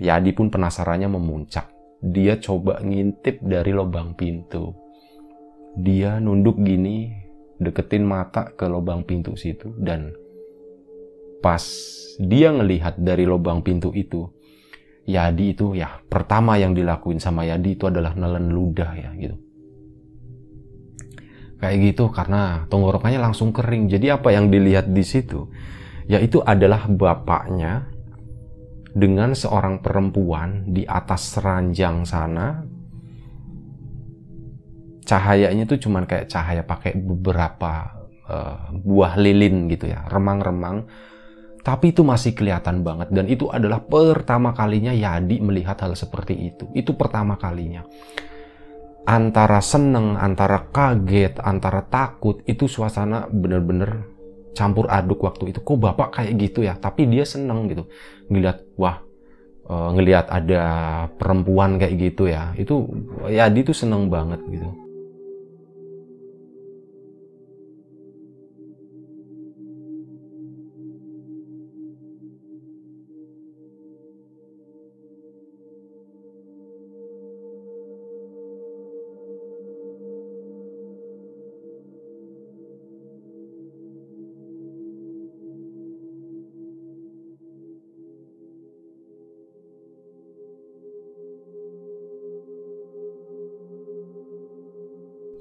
Yadi 0.00 0.32
pun 0.32 0.48
penasarannya 0.48 1.12
memuncak. 1.12 1.68
Dia 1.98 2.38
coba 2.38 2.78
ngintip 2.78 3.42
dari 3.42 3.74
lubang 3.74 4.14
pintu. 4.14 4.70
Dia 5.78 6.22
nunduk 6.22 6.62
gini, 6.62 7.10
deketin 7.58 8.06
mata 8.06 8.54
ke 8.54 8.70
lubang 8.70 9.02
pintu 9.02 9.34
situ, 9.34 9.74
dan 9.78 10.14
pas 11.42 11.62
dia 12.18 12.54
ngelihat 12.54 12.98
dari 12.98 13.26
lubang 13.26 13.62
pintu 13.62 13.90
itu, 13.94 14.30
Yadi 15.08 15.56
itu 15.56 15.72
ya 15.72 16.04
pertama 16.04 16.60
yang 16.60 16.76
dilakuin 16.76 17.16
sama 17.16 17.48
Yadi 17.48 17.80
itu 17.80 17.88
adalah 17.88 18.12
nelen 18.12 18.52
ludah 18.52 18.92
ya 18.92 19.10
gitu. 19.16 19.36
Kayak 21.58 21.76
gitu 21.90 22.04
karena 22.14 22.68
tenggorokannya 22.70 23.18
langsung 23.18 23.50
kering. 23.50 23.90
Jadi 23.90 24.14
apa 24.14 24.30
yang 24.30 24.52
dilihat 24.52 24.92
di 24.92 25.02
situ? 25.02 25.50
Ya 26.06 26.22
itu 26.22 26.38
adalah 26.44 26.86
bapaknya 26.86 27.88
dengan 28.92 29.36
seorang 29.36 29.80
perempuan 29.84 30.70
di 30.72 30.84
atas 30.88 31.36
ranjang 31.40 32.04
sana 32.08 32.64
cahayanya 35.04 35.64
itu 35.64 35.88
cuman 35.88 36.04
kayak 36.04 36.28
cahaya 36.28 36.62
pakai 36.64 36.96
beberapa 36.96 37.96
uh, 38.28 38.72
buah 38.72 39.16
lilin 39.16 39.68
gitu 39.72 39.88
ya 39.88 40.04
remang-remang 40.08 40.84
tapi 41.68 41.92
itu 41.92 42.00
masih 42.00 42.32
kelihatan 42.32 42.80
banget. 42.80 43.12
Dan 43.12 43.28
itu 43.28 43.52
adalah 43.52 43.84
pertama 43.84 44.56
kalinya 44.56 44.88
Yadi 44.88 45.36
melihat 45.44 45.76
hal 45.84 45.92
seperti 45.92 46.54
itu. 46.54 46.64
Itu 46.72 46.96
pertama 46.96 47.36
kalinya. 47.36 47.84
Antara 49.04 49.60
seneng 49.60 50.16
antara 50.16 50.68
kaget 50.72 51.40
antara 51.44 51.84
takut 51.84 52.40
itu 52.48 52.64
suasana 52.68 53.28
bener-bener 53.28 54.04
campur 54.56 54.88
aduk 54.88 55.20
waktu 55.24 55.52
itu. 55.52 55.60
Kok 55.60 55.78
bapak 55.78 56.08
kayak 56.20 56.32
gitu 56.38 56.64
ya? 56.64 56.76
Tapi 56.78 57.04
dia 57.08 57.24
seneng 57.28 57.68
gitu. 57.68 57.84
Ngeliat 58.32 58.64
wah 58.80 59.04
uh, 59.68 59.90
ngelihat 59.92 60.30
ada 60.32 60.62
perempuan 61.20 61.76
kayak 61.76 61.94
gitu 61.98 62.30
ya. 62.30 62.56
Itu 62.56 62.88
Yadi 63.28 63.66
tuh 63.66 63.76
seneng 63.76 64.08
banget 64.08 64.40
gitu 64.48 64.87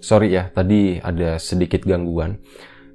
sorry 0.08 0.32
ya 0.32 0.48
tadi 0.48 1.04
ada 1.04 1.36
sedikit 1.36 1.84
gangguan. 1.84 2.40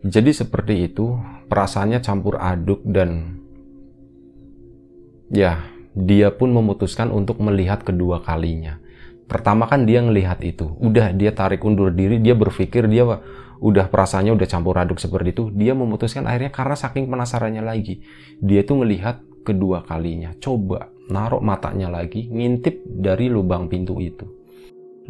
Jadi 0.00 0.32
seperti 0.32 0.88
itu 0.88 1.20
perasaannya 1.52 2.00
campur 2.00 2.40
aduk 2.40 2.80
dan 2.88 3.38
ya 5.28 5.60
dia 5.92 6.32
pun 6.32 6.56
memutuskan 6.56 7.12
untuk 7.12 7.36
melihat 7.44 7.84
kedua 7.84 8.24
kalinya. 8.24 8.80
Pertama 9.28 9.68
kan 9.68 9.84
dia 9.84 10.00
ngelihat 10.00 10.40
itu 10.40 10.72
udah 10.80 11.12
dia 11.12 11.36
tarik 11.36 11.60
undur 11.62 11.92
diri 11.92 12.16
dia 12.18 12.32
berpikir 12.32 12.88
dia 12.88 13.20
udah 13.62 13.86
perasaannya 13.92 14.34
udah 14.34 14.48
campur 14.48 14.74
aduk 14.74 14.98
seperti 14.98 15.36
itu 15.36 15.54
dia 15.54 15.76
memutuskan 15.76 16.26
akhirnya 16.26 16.50
karena 16.50 16.74
saking 16.74 17.06
penasarannya 17.06 17.62
lagi 17.62 18.02
dia 18.42 18.64
tuh 18.64 18.82
ngelihat 18.82 19.20
kedua 19.44 19.84
kalinya. 19.84 20.32
Coba 20.40 20.88
naruh 21.12 21.44
matanya 21.44 21.92
lagi 21.92 22.26
ngintip 22.32 22.82
dari 22.88 23.28
lubang 23.28 23.68
pintu 23.70 24.00
itu 24.00 24.41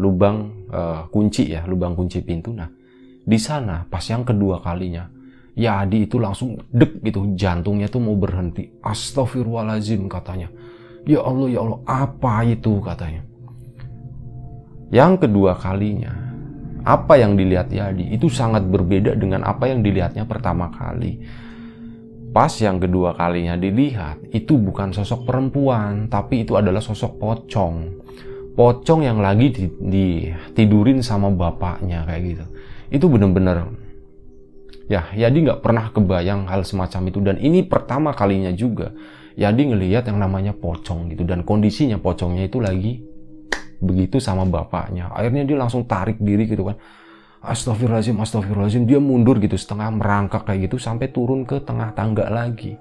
lubang 0.01 0.69
uh, 0.73 1.09
kunci 1.13 1.53
ya, 1.53 1.65
lubang 1.69 1.93
kunci 1.93 2.25
pintu. 2.25 2.53
Nah, 2.53 2.69
di 3.23 3.39
sana 3.39 3.85
pas 3.89 4.03
yang 4.09 4.25
kedua 4.25 4.61
kalinya, 4.65 5.09
ya 5.53 5.85
Adi 5.85 6.09
itu 6.09 6.17
langsung 6.17 6.57
dek 6.73 7.05
gitu, 7.05 7.37
jantungnya 7.37 7.89
tuh 7.89 8.01
mau 8.01 8.17
berhenti. 8.17 8.69
Astagfirullahalazim 8.81 10.09
katanya. 10.09 10.49
Ya 11.03 11.19
Allah, 11.21 11.49
ya 11.51 11.61
Allah, 11.67 11.81
apa 11.83 12.47
itu 12.47 12.79
katanya. 12.79 13.27
Yang 14.93 15.27
kedua 15.27 15.57
kalinya, 15.57 16.13
apa 16.83 17.15
yang 17.15 17.39
dilihat 17.39 17.71
Yadi 17.71 18.13
itu 18.13 18.27
sangat 18.27 18.67
berbeda 18.67 19.15
dengan 19.15 19.47
apa 19.47 19.71
yang 19.71 19.81
dilihatnya 19.81 20.27
pertama 20.27 20.69
kali. 20.69 21.23
Pas 22.33 22.53
yang 22.61 22.81
kedua 22.81 23.13
kalinya 23.13 23.61
dilihat, 23.61 24.25
itu 24.33 24.57
bukan 24.57 24.93
sosok 24.93 25.29
perempuan, 25.29 26.09
tapi 26.09 26.49
itu 26.49 26.57
adalah 26.57 26.81
sosok 26.81 27.21
pocong 27.21 28.02
pocong 28.53 29.05
yang 29.05 29.19
lagi 29.19 29.53
ditidurin 29.81 31.01
sama 31.01 31.33
bapaknya 31.33 32.05
kayak 32.05 32.23
gitu 32.23 32.45
itu 32.93 33.07
bener-bener 33.09 33.73
ya 34.91 35.09
Yadi 35.17 35.49
nggak 35.49 35.61
pernah 35.65 35.89
kebayang 35.89 36.45
hal 36.49 36.63
semacam 36.69 37.03
itu 37.09 37.19
dan 37.25 37.37
ini 37.41 37.65
pertama 37.65 38.13
kalinya 38.13 38.53
juga 38.53 38.93
Yadi 39.33 39.73
ngelihat 39.73 40.13
yang 40.13 40.21
namanya 40.21 40.53
pocong 40.53 41.09
gitu 41.17 41.25
dan 41.25 41.47
kondisinya 41.49 41.97
pocongnya 41.97 42.45
itu 42.45 42.61
lagi 42.61 43.01
begitu 43.81 44.21
sama 44.21 44.45
bapaknya 44.45 45.09
akhirnya 45.11 45.49
dia 45.49 45.57
langsung 45.57 45.89
tarik 45.89 46.21
diri 46.21 46.45
gitu 46.47 46.69
kan 46.69 46.77
Astagfirullahaladzim, 47.43 48.23
astagfirullahaladzim. 48.23 48.87
Dia 48.87 49.03
mundur 49.03 49.43
gitu 49.43 49.59
setengah 49.59 49.91
merangkak 49.91 50.47
kayak 50.47 50.71
gitu 50.71 50.79
sampai 50.79 51.11
turun 51.11 51.43
ke 51.43 51.59
tengah 51.59 51.91
tangga 51.91 52.31
lagi. 52.31 52.79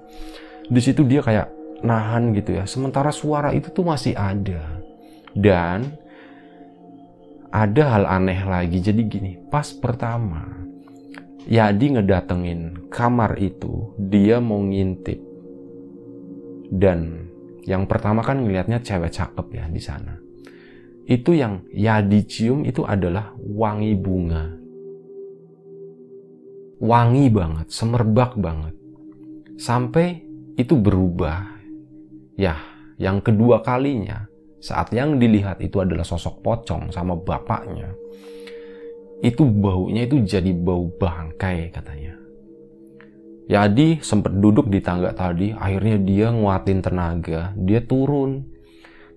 Di 0.70 0.78
situ 0.78 1.02
dia 1.02 1.18
kayak 1.18 1.50
nahan 1.82 2.30
gitu 2.30 2.62
ya. 2.62 2.64
Sementara 2.70 3.10
suara 3.10 3.50
itu 3.50 3.74
tuh 3.74 3.82
masih 3.82 4.14
ada. 4.14 4.81
Dan 5.32 6.02
ada 7.52 7.82
hal 7.96 8.04
aneh 8.08 8.40
lagi. 8.48 8.80
Jadi 8.80 9.00
gini, 9.06 9.32
pas 9.52 9.68
pertama 9.76 10.62
Yadi 11.42 11.98
ngedatengin 11.98 12.88
kamar 12.88 13.34
itu, 13.42 13.92
dia 13.98 14.38
mau 14.38 14.62
ngintip. 14.62 15.18
Dan 16.72 17.28
yang 17.66 17.84
pertama 17.90 18.22
kan 18.24 18.40
ngelihatnya 18.40 18.80
cewek 18.80 19.10
cakep 19.12 19.46
ya 19.52 19.64
di 19.66 19.82
sana. 19.82 20.14
Itu 21.02 21.34
yang 21.34 21.66
Yadi 21.74 22.22
cium 22.24 22.62
itu 22.62 22.86
adalah 22.86 23.34
wangi 23.36 23.92
bunga. 23.98 24.44
Wangi 26.78 27.26
banget, 27.30 27.66
semerbak 27.74 28.38
banget. 28.38 28.74
Sampai 29.58 30.22
itu 30.54 30.78
berubah. 30.78 31.58
Ya, 32.38 32.58
yang 32.96 33.18
kedua 33.18 33.60
kalinya 33.66 34.31
saat 34.62 34.94
yang 34.94 35.18
dilihat 35.18 35.58
itu 35.58 35.82
adalah 35.82 36.06
sosok 36.06 36.38
pocong 36.38 36.94
sama 36.94 37.18
bapaknya, 37.18 37.90
itu 39.18 39.42
baunya 39.42 40.06
itu 40.06 40.22
jadi 40.22 40.54
bau 40.54 40.86
bangkai 40.86 41.74
katanya. 41.74 42.14
Yadi 43.50 43.98
sempat 43.98 44.38
duduk 44.38 44.70
di 44.70 44.78
tangga 44.78 45.10
tadi, 45.10 45.50
akhirnya 45.50 45.98
dia 45.98 46.26
nguatin 46.30 46.78
tenaga, 46.78 47.50
dia 47.58 47.82
turun. 47.82 48.46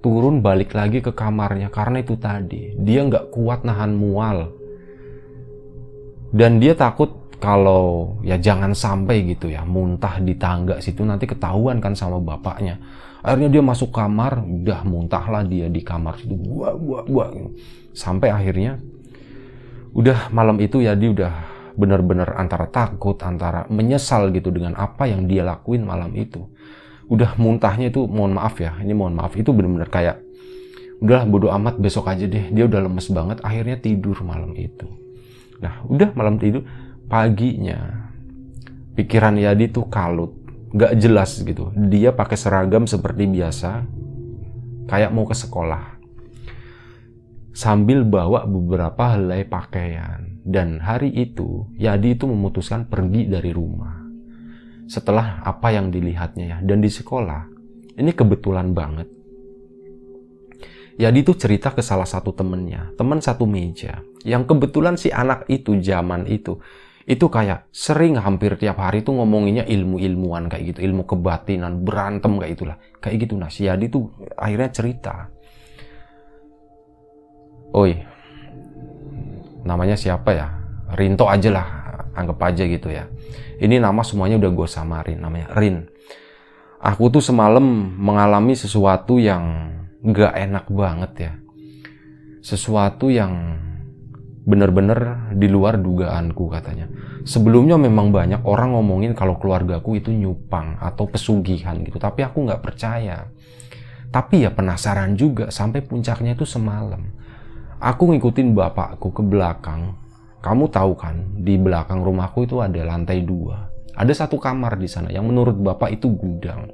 Turun 0.01 0.41
balik 0.41 0.73
lagi 0.73 1.01
ke 1.01 1.13
kamarnya 1.13 1.69
karena 1.69 2.01
itu 2.01 2.17
tadi. 2.17 2.73
Dia 2.77 3.05
nggak 3.05 3.29
kuat 3.29 3.65
nahan 3.65 3.93
mual. 3.93 4.49
Dan 6.33 6.57
dia 6.57 6.73
takut 6.77 7.25
kalau 7.37 8.17
ya 8.25 8.37
jangan 8.41 8.73
sampai 8.73 9.29
gitu 9.29 9.53
ya 9.53 9.61
muntah 9.61 10.17
di 10.21 10.33
tangga 10.35 10.81
situ 10.81 11.05
nanti 11.05 11.29
ketahuan 11.29 11.77
kan 11.77 11.93
sama 11.93 12.17
bapaknya 12.17 12.79
akhirnya 13.25 13.49
dia 13.49 13.63
masuk 13.65 13.89
kamar 13.89 14.37
udah 14.45 14.85
muntahlah 14.85 15.41
dia 15.41 15.65
di 15.65 15.81
kamar 15.81 16.21
situ 16.21 16.37
gua 16.37 16.77
gua 16.77 17.01
gua 17.09 17.25
sampai 17.97 18.29
akhirnya 18.29 18.77
udah 19.97 20.29
malam 20.29 20.61
itu 20.61 20.85
ya 20.85 20.93
dia 20.93 21.09
udah 21.09 21.33
benar-benar 21.75 22.39
antara 22.39 22.71
takut 22.71 23.19
antara 23.23 23.67
menyesal 23.67 24.31
gitu 24.31 24.51
dengan 24.51 24.75
apa 24.79 25.07
yang 25.07 25.27
dia 25.27 25.43
lakuin 25.43 25.83
malam 25.83 26.11
itu. 26.15 26.47
Udah 27.05 27.37
muntahnya 27.37 27.93
itu 27.93 28.03
mohon 28.09 28.33
maaf 28.33 28.57
ya 28.57 28.75
ini 28.81 28.95
mohon 28.95 29.13
maaf 29.13 29.35
itu 29.37 29.53
benar-benar 29.55 29.91
kayak 29.91 30.17
udahlah 31.03 31.27
bodo 31.27 31.47
amat 31.51 31.77
besok 31.77 32.11
aja 32.11 32.25
deh. 32.25 32.49
Dia 32.51 32.65
udah 32.65 32.79
lemes 32.83 33.07
banget 33.11 33.37
akhirnya 33.43 33.77
tidur 33.77 34.19
malam 34.23 34.55
itu. 34.55 34.87
Nah 35.63 35.83
udah 35.85 36.11
malam 36.15 36.41
tidur 36.41 36.67
paginya 37.05 38.09
pikiran 38.99 39.37
Yadi 39.37 39.69
tuh 39.69 39.85
kalut 39.91 40.33
nggak 40.75 40.93
jelas 40.99 41.39
gitu. 41.39 41.71
Dia 41.71 42.11
pakai 42.11 42.35
seragam 42.35 42.83
seperti 42.83 43.23
biasa, 43.31 43.87
kayak 44.91 45.15
mau 45.15 45.23
ke 45.23 45.33
sekolah. 45.33 45.95
Sambil 47.55 48.03
bawa 48.03 48.43
beberapa 48.43 49.15
helai 49.15 49.47
pakaian. 49.47 50.35
Dan 50.45 50.77
hari 50.83 51.09
itu, 51.09 51.65
Yadi 51.79 52.19
itu 52.19 52.27
memutuskan 52.29 52.85
pergi 52.85 53.25
dari 53.25 53.49
rumah. 53.55 54.03
Setelah 54.85 55.41
apa 55.41 55.73
yang 55.73 55.89
dilihatnya 55.89 56.45
ya. 56.45 56.57
Dan 56.61 56.83
di 56.83 56.91
sekolah, 56.91 57.49
ini 57.97 58.11
kebetulan 58.13 58.75
banget. 58.75 59.09
Yadi 60.95 61.25
tuh 61.25 61.35
cerita 61.35 61.71
ke 61.73 61.81
salah 61.81 62.05
satu 62.05 62.31
temennya, 62.35 62.91
teman 62.95 63.19
satu 63.19 63.43
meja, 63.43 63.99
yang 64.23 64.47
kebetulan 64.47 64.95
si 64.95 65.11
anak 65.11 65.43
itu 65.51 65.75
zaman 65.83 66.23
itu 66.23 66.59
itu 67.05 67.29
kayak 67.29 67.69
sering 67.69 68.17
hampir 68.17 68.57
tiap 68.57 68.81
hari 68.81 69.05
tuh 69.05 69.13
ngomonginnya 69.21 69.61
ilmu-ilmuan 69.69 70.49
kayak 70.49 70.73
gitu, 70.73 70.79
ilmu 70.89 71.05
kebatinan, 71.05 71.85
berantem 71.85 72.33
kayak 72.41 72.53
itulah. 72.57 72.77
Kayak 72.97 73.29
gitu 73.29 73.33
nah, 73.37 73.49
si 73.53 73.69
Yadi 73.69 73.93
tuh 73.93 74.09
akhirnya 74.33 74.69
cerita. 74.73 75.29
Oi, 77.77 77.93
namanya 79.61 79.93
siapa 79.93 80.29
ya? 80.33 80.47
Rinto 80.97 81.29
aja 81.29 81.49
lah, 81.53 81.67
anggap 82.17 82.41
aja 82.41 82.65
gitu 82.65 82.89
ya. 82.89 83.05
Ini 83.61 83.77
nama 83.77 84.01
semuanya 84.01 84.41
udah 84.41 84.51
gue 84.57 84.67
samarin, 84.67 85.21
namanya 85.21 85.53
Rin. 85.53 85.85
Aku 86.81 87.13
tuh 87.13 87.21
semalam 87.21 87.61
mengalami 88.01 88.57
sesuatu 88.57 89.21
yang 89.21 89.73
gak 90.01 90.33
enak 90.33 90.65
banget 90.73 91.11
ya. 91.17 91.33
Sesuatu 92.41 93.13
yang 93.13 93.61
bener-bener 94.45 95.33
di 95.33 95.49
luar 95.49 95.81
dugaanku 95.81 96.45
katanya. 96.53 96.85
Sebelumnya 97.25 97.81
memang 97.81 98.13
banyak 98.13 98.45
orang 98.45 98.77
ngomongin 98.77 99.17
kalau 99.17 99.41
keluargaku 99.41 99.97
itu 99.97 100.13
nyupang 100.13 100.77
atau 100.77 101.09
pesugihan 101.09 101.81
gitu, 101.81 101.97
tapi 101.97 102.21
aku 102.21 102.45
nggak 102.45 102.61
percaya. 102.61 103.25
Tapi 104.13 104.45
ya 104.45 104.53
penasaran 104.53 105.17
juga 105.17 105.49
sampai 105.49 105.81
puncaknya 105.81 106.37
itu 106.37 106.45
semalam. 106.45 107.09
Aku 107.81 108.07
ngikutin 108.13 108.53
bapakku 108.53 109.11
ke 109.11 109.25
belakang. 109.25 109.97
Kamu 110.39 110.69
tahu 110.69 110.93
kan, 110.93 111.35
di 111.41 111.57
belakang 111.57 112.05
rumahku 112.05 112.45
itu 112.45 112.61
ada 112.61 112.85
lantai 112.85 113.25
dua. 113.25 113.65
Ada 113.97 114.23
satu 114.23 114.37
kamar 114.37 114.77
di 114.77 114.85
sana 114.85 115.09
yang 115.09 115.25
menurut 115.25 115.57
bapak 115.57 115.97
itu 115.97 116.13
gudang. 116.13 116.69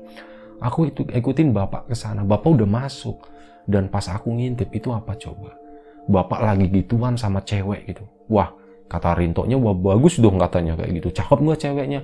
Aku 0.60 0.92
itu 0.92 1.08
ikutin 1.08 1.56
bapak 1.56 1.90
ke 1.90 1.96
sana. 1.96 2.22
Bapak 2.28 2.52
udah 2.52 2.68
masuk. 2.68 3.32
Dan 3.66 3.88
pas 3.88 4.06
aku 4.10 4.34
ngintip 4.34 4.74
itu 4.74 4.90
apa 4.92 5.16
coba? 5.16 5.61
Bapak 6.10 6.42
lagi 6.42 6.66
gituan 6.72 7.20
sama 7.20 7.44
cewek 7.46 7.90
gitu. 7.94 8.04
Wah, 8.32 8.54
kata 8.90 9.14
Rintonya, 9.18 9.60
wah 9.60 9.76
bagus 9.76 10.18
dong 10.18 10.40
katanya 10.42 10.80
kayak 10.80 11.02
gitu. 11.02 11.10
Cakep 11.14 11.40
nggak 11.42 11.60
ceweknya? 11.62 12.02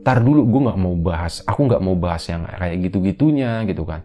Tar 0.00 0.24
dulu, 0.24 0.48
gue 0.48 0.60
nggak 0.64 0.80
mau 0.80 0.96
bahas. 0.96 1.44
Aku 1.44 1.68
nggak 1.68 1.82
mau 1.84 1.92
bahas 1.98 2.24
yang 2.32 2.48
kayak 2.48 2.76
gitu-gitunya 2.88 3.68
gitu 3.68 3.84
kan. 3.84 4.02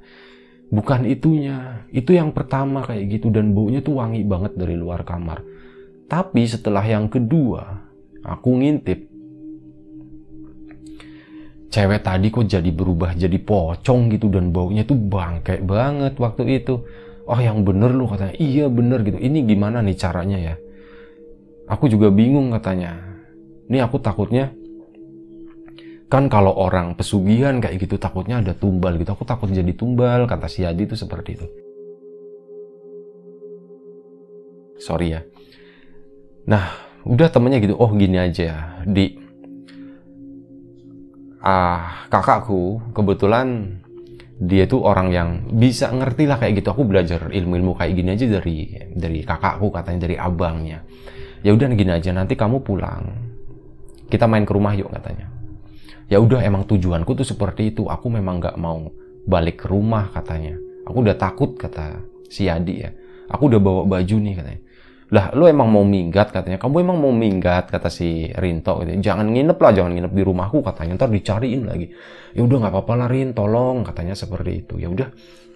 Bukan 0.67 1.07
itunya. 1.07 1.87
Itu 1.93 2.11
yang 2.11 2.35
pertama 2.35 2.83
kayak 2.83 3.19
gitu. 3.19 3.31
Dan 3.31 3.55
baunya 3.55 3.79
tuh 3.79 4.01
wangi 4.03 4.27
banget 4.27 4.59
dari 4.59 4.75
luar 4.75 5.07
kamar. 5.07 5.39
Tapi 6.05 6.43
setelah 6.45 6.83
yang 6.83 7.07
kedua, 7.07 7.63
aku 8.27 8.49
ngintip. 8.59 9.07
Cewek 11.71 12.01
tadi 12.07 12.27
kok 12.31 12.47
jadi 12.47 12.71
berubah 12.75 13.15
jadi 13.15 13.39
pocong 13.39 14.11
gitu. 14.11 14.27
Dan 14.27 14.51
baunya 14.51 14.83
tuh 14.83 14.99
bangke 14.99 15.63
banget 15.63 16.19
waktu 16.19 16.59
itu 16.59 16.83
oh 17.25 17.39
yang 17.41 17.65
bener 17.65 17.91
lu 17.91 18.05
katanya. 18.05 18.35
Iya 18.37 18.65
bener 18.69 19.01
gitu. 19.01 19.17
Ini 19.17 19.45
gimana 19.45 19.81
nih 19.81 19.97
caranya 19.97 20.37
ya? 20.37 20.55
Aku 21.65 21.89
juga 21.89 22.13
bingung 22.13 22.53
katanya. 22.53 23.01
Ini 23.65 23.81
aku 23.81 23.97
takutnya 23.97 24.53
kan 26.05 26.29
kalau 26.29 26.53
orang 26.53 26.93
pesugihan 26.93 27.57
kayak 27.57 27.81
gitu 27.81 27.97
takutnya 27.97 28.39
ada 28.39 28.53
tumbal 28.53 29.01
gitu. 29.01 29.09
Aku 29.17 29.25
takut 29.25 29.49
jadi 29.49 29.73
tumbal 29.73 30.29
kata 30.29 30.45
si 30.45 30.61
Adi 30.61 30.85
itu 30.85 30.93
seperti 30.93 31.29
itu. 31.33 31.47
Sorry 34.77 35.17
ya. 35.17 35.25
Nah 36.45 36.77
udah 37.05 37.29
temennya 37.33 37.57
gitu 37.61 37.73
oh 37.77 37.89
gini 37.97 38.21
aja 38.21 38.81
di. 38.85 39.17
Ah 41.45 42.09
kakakku 42.09 42.93
kebetulan 42.93 43.81
dia 44.35 44.67
tuh 44.67 44.83
orang 44.83 45.07
yang 45.15 45.29
bisa 45.55 45.87
ngerti 45.91 46.27
lah 46.27 46.35
kayak 46.35 46.59
gitu. 46.59 46.75
Aku 46.75 46.83
belajar 46.83 47.31
ilmu-ilmu 47.31 47.77
kayak 47.79 47.93
gini 47.95 48.09
aja 48.15 48.27
dari 48.27 48.57
dari 48.91 49.19
kakakku 49.23 49.71
katanya 49.71 49.99
dari 50.09 50.15
abangnya. 50.19 50.83
Ya 51.45 51.55
udah 51.55 51.71
gini 51.71 51.91
aja 51.93 52.11
nanti 52.11 52.35
kamu 52.35 52.59
pulang. 52.65 53.31
Kita 54.11 54.27
main 54.27 54.43
ke 54.43 54.51
rumah 54.51 54.75
yuk 54.75 54.91
katanya. 54.91 55.31
Ya 56.11 56.21
udah 56.21 56.43
emang 56.43 56.67
tujuanku 56.67 57.15
tuh 57.15 57.25
seperti 57.25 57.71
itu. 57.71 57.87
Aku 57.87 58.11
memang 58.11 58.43
nggak 58.43 58.57
mau 58.59 58.91
balik 59.23 59.63
ke 59.63 59.67
rumah 59.71 60.11
katanya. 60.11 60.59
Aku 60.85 61.01
udah 61.01 61.15
takut 61.15 61.55
kata 61.55 62.03
si 62.27 62.51
Adi 62.51 62.83
ya. 62.83 62.91
Aku 63.31 63.49
udah 63.49 63.57
bawa 63.57 63.81
baju 63.87 64.15
nih 64.21 64.35
katanya 64.37 64.64
lah 65.13 65.29
lu 65.37 65.45
emang 65.45 65.69
mau 65.69 65.85
minggat 65.85 66.33
katanya. 66.33 66.57
Kamu 66.57 66.81
emang 66.81 66.97
mau 66.97 67.13
minggat 67.13 67.69
kata 67.69 67.93
si 67.93 68.33
Rinto 68.33 68.81
gitu. 68.81 68.97
jangan 69.05 69.29
nginep 69.29 69.57
lah 69.61 69.71
jangan 69.77 69.91
nginep 69.93 70.13
di 70.17 70.23
rumahku 70.25 70.65
katanya. 70.65 70.97
Ntar 70.97 71.13
dicariin 71.13 71.61
lagi. 71.69 71.93
Ya 72.33 72.41
udah 72.41 72.57
nggak 72.65 72.73
apa-apa 72.73 72.93
lah 73.05 73.07
Rin 73.13 73.37
tolong 73.37 73.85
katanya 73.85 74.17
seperti 74.17 74.65
itu. 74.65 74.81
Ya 74.81 74.89
udah 74.89 75.09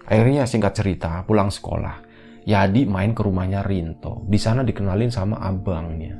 akhirnya 0.06 0.46
singkat 0.46 0.78
cerita 0.78 1.26
pulang 1.26 1.50
sekolah. 1.50 2.06
Yadi 2.46 2.86
main 2.86 3.10
ke 3.10 3.26
rumahnya 3.26 3.66
Rinto. 3.66 4.22
Di 4.30 4.38
sana 4.38 4.62
dikenalin 4.62 5.10
sama 5.10 5.42
abangnya. 5.42 6.14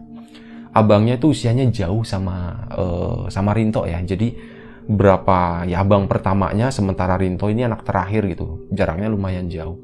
Abangnya 0.75 1.15
itu 1.15 1.31
usianya 1.31 1.71
jauh 1.71 2.03
sama 2.03 2.67
uh, 2.75 3.31
sama 3.31 3.55
Rinto 3.55 3.87
ya. 3.87 4.03
Jadi 4.03 4.59
berapa 4.91 5.71
ya 5.71 5.87
abang 5.87 6.11
pertamanya 6.11 6.75
sementara 6.75 7.15
Rinto 7.15 7.47
ini 7.47 7.63
anak 7.63 7.87
terakhir 7.87 8.27
gitu. 8.27 8.67
Jaraknya 8.75 9.07
lumayan 9.07 9.47
jauh 9.47 9.79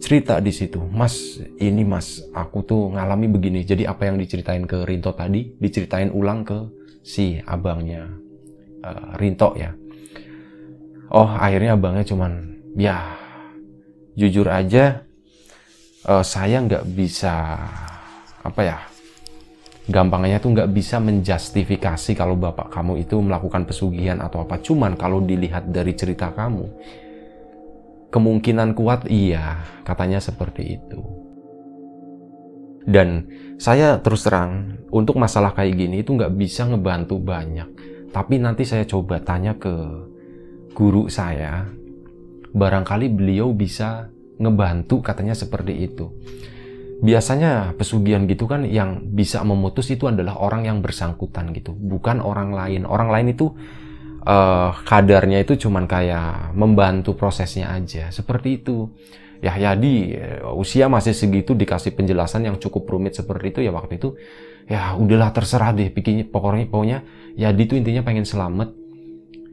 cerita 0.00 0.40
di 0.40 0.50
situ, 0.50 0.80
Mas, 0.80 1.38
ini 1.60 1.84
Mas, 1.84 2.24
aku 2.32 2.64
tuh 2.64 2.90
ngalami 2.96 3.28
begini. 3.28 3.60
Jadi 3.62 3.84
apa 3.84 4.08
yang 4.08 4.16
diceritain 4.16 4.64
ke 4.64 4.88
Rinto 4.88 5.12
tadi, 5.12 5.54
diceritain 5.60 6.08
ulang 6.10 6.42
ke 6.42 6.58
si 7.04 7.38
abangnya 7.44 8.08
uh, 8.80 9.14
Rinto 9.20 9.52
ya. 9.54 9.76
Oh, 11.12 11.28
akhirnya 11.28 11.76
abangnya 11.76 12.02
cuman, 12.08 12.32
ya, 12.80 13.14
jujur 14.16 14.48
aja, 14.48 15.04
uh, 16.08 16.24
saya 16.24 16.64
nggak 16.64 16.84
bisa, 16.90 17.60
apa 18.40 18.60
ya, 18.64 18.78
gampangnya 19.90 20.38
tuh 20.38 20.54
nggak 20.54 20.70
bisa 20.70 21.02
menjustifikasi 21.02 22.14
kalau 22.14 22.38
bapak 22.38 22.70
kamu 22.70 23.02
itu 23.02 23.18
melakukan 23.18 23.66
pesugihan 23.66 24.22
atau 24.22 24.46
apa. 24.46 24.62
Cuman 24.62 24.94
kalau 24.94 25.18
dilihat 25.18 25.68
dari 25.68 25.98
cerita 25.98 26.30
kamu, 26.30 26.64
Kemungkinan 28.10 28.74
kuat 28.74 29.06
iya, 29.06 29.62
katanya 29.86 30.18
seperti 30.18 30.82
itu. 30.82 31.00
Dan 32.82 33.30
saya 33.54 34.02
terus 34.02 34.26
terang, 34.26 34.82
untuk 34.90 35.14
masalah 35.14 35.54
kayak 35.54 35.78
gini 35.78 36.02
itu 36.02 36.18
nggak 36.18 36.34
bisa 36.34 36.66
ngebantu 36.66 37.22
banyak. 37.22 37.70
Tapi 38.10 38.42
nanti 38.42 38.66
saya 38.66 38.82
coba 38.82 39.22
tanya 39.22 39.54
ke 39.54 39.70
guru 40.74 41.06
saya, 41.06 41.70
barangkali 42.50 43.06
beliau 43.14 43.54
bisa 43.54 44.10
ngebantu 44.42 45.06
katanya 45.06 45.38
seperti 45.38 45.86
itu. 45.86 46.10
Biasanya 47.00 47.78
pesugihan 47.78 48.26
gitu 48.26 48.44
kan 48.44 48.66
yang 48.66 49.06
bisa 49.14 49.40
memutus 49.46 49.88
itu 49.88 50.10
adalah 50.10 50.36
orang 50.36 50.66
yang 50.66 50.78
bersangkutan 50.82 51.54
gitu, 51.54 51.72
bukan 51.72 52.18
orang 52.18 52.52
lain. 52.52 52.82
Orang 52.84 53.08
lain 53.14 53.32
itu 53.32 53.54
uh, 54.24 54.70
kadarnya 54.84 55.40
itu 55.40 55.56
cuman 55.68 55.88
kayak 55.88 56.52
membantu 56.56 57.16
prosesnya 57.16 57.72
aja. 57.72 58.12
Seperti 58.12 58.60
itu. 58.60 58.90
Ya 59.40 59.56
Yadi 59.56 60.20
usia 60.52 60.92
masih 60.92 61.16
segitu 61.16 61.56
dikasih 61.56 61.96
penjelasan 61.96 62.44
yang 62.44 62.60
cukup 62.60 62.84
rumit 62.92 63.16
seperti 63.16 63.56
itu 63.56 63.60
ya 63.64 63.72
waktu 63.72 63.96
itu 63.96 64.12
ya 64.68 64.92
udahlah 65.00 65.32
terserah 65.32 65.72
deh. 65.72 65.88
Pikirnya 65.88 66.28
pokoknya 66.28 66.68
pokoknya 66.68 66.98
Yadi 67.40 67.62
itu 67.64 67.74
intinya 67.80 68.04
pengen 68.04 68.28
selamat. 68.28 68.76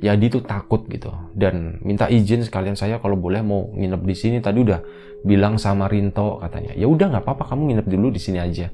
Yadi 0.04 0.26
itu 0.28 0.44
takut 0.44 0.84
gitu. 0.92 1.08
Dan 1.32 1.80
minta 1.88 2.12
izin 2.12 2.44
sekalian 2.44 2.76
saya 2.76 3.00
kalau 3.00 3.16
boleh 3.16 3.40
mau 3.40 3.72
nginep 3.72 4.02
di 4.04 4.16
sini. 4.20 4.38
Tadi 4.44 4.60
udah 4.60 4.84
bilang 5.24 5.56
sama 5.56 5.88
Rinto 5.88 6.44
katanya. 6.44 6.76
Ya 6.76 6.92
udah 6.92 7.08
nggak 7.08 7.24
apa-apa 7.24 7.56
kamu 7.56 7.62
nginep 7.72 7.88
dulu 7.88 8.08
di 8.12 8.20
sini 8.20 8.44
aja. 8.44 8.68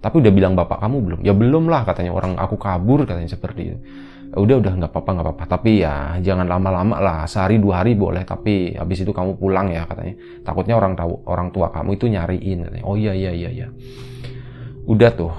Tapi 0.00 0.16
udah 0.16 0.32
bilang 0.32 0.56
bapak 0.56 0.80
kamu 0.80 0.96
belum? 1.04 1.20
Ya 1.28 1.36
belum 1.36 1.68
lah 1.68 1.84
katanya. 1.84 2.16
Orang 2.16 2.40
aku 2.40 2.56
kabur 2.56 3.04
katanya 3.04 3.28
seperti 3.28 3.60
itu 3.68 3.78
udah 4.34 4.56
udah 4.58 4.72
nggak 4.82 4.90
apa-apa 4.90 5.10
nggak 5.14 5.26
apa-apa. 5.30 5.44
Tapi 5.46 5.70
ya 5.86 6.18
jangan 6.18 6.46
lama-lama 6.50 6.98
lah. 6.98 7.18
Sehari 7.30 7.62
dua 7.62 7.82
hari 7.82 7.94
boleh 7.94 8.26
tapi 8.26 8.74
habis 8.74 9.06
itu 9.06 9.14
kamu 9.14 9.38
pulang 9.38 9.70
ya 9.70 9.86
katanya. 9.86 10.14
Takutnya 10.42 10.74
orang 10.74 10.98
tahu 10.98 11.22
orang 11.30 11.48
tua 11.54 11.70
kamu 11.70 11.94
itu 11.94 12.06
nyariin 12.10 12.58
katanya. 12.66 12.84
Oh 12.84 12.98
iya 12.98 13.14
iya 13.14 13.30
iya 13.30 13.50
iya. 13.50 13.68
Udah 14.90 15.10
tuh 15.14 15.34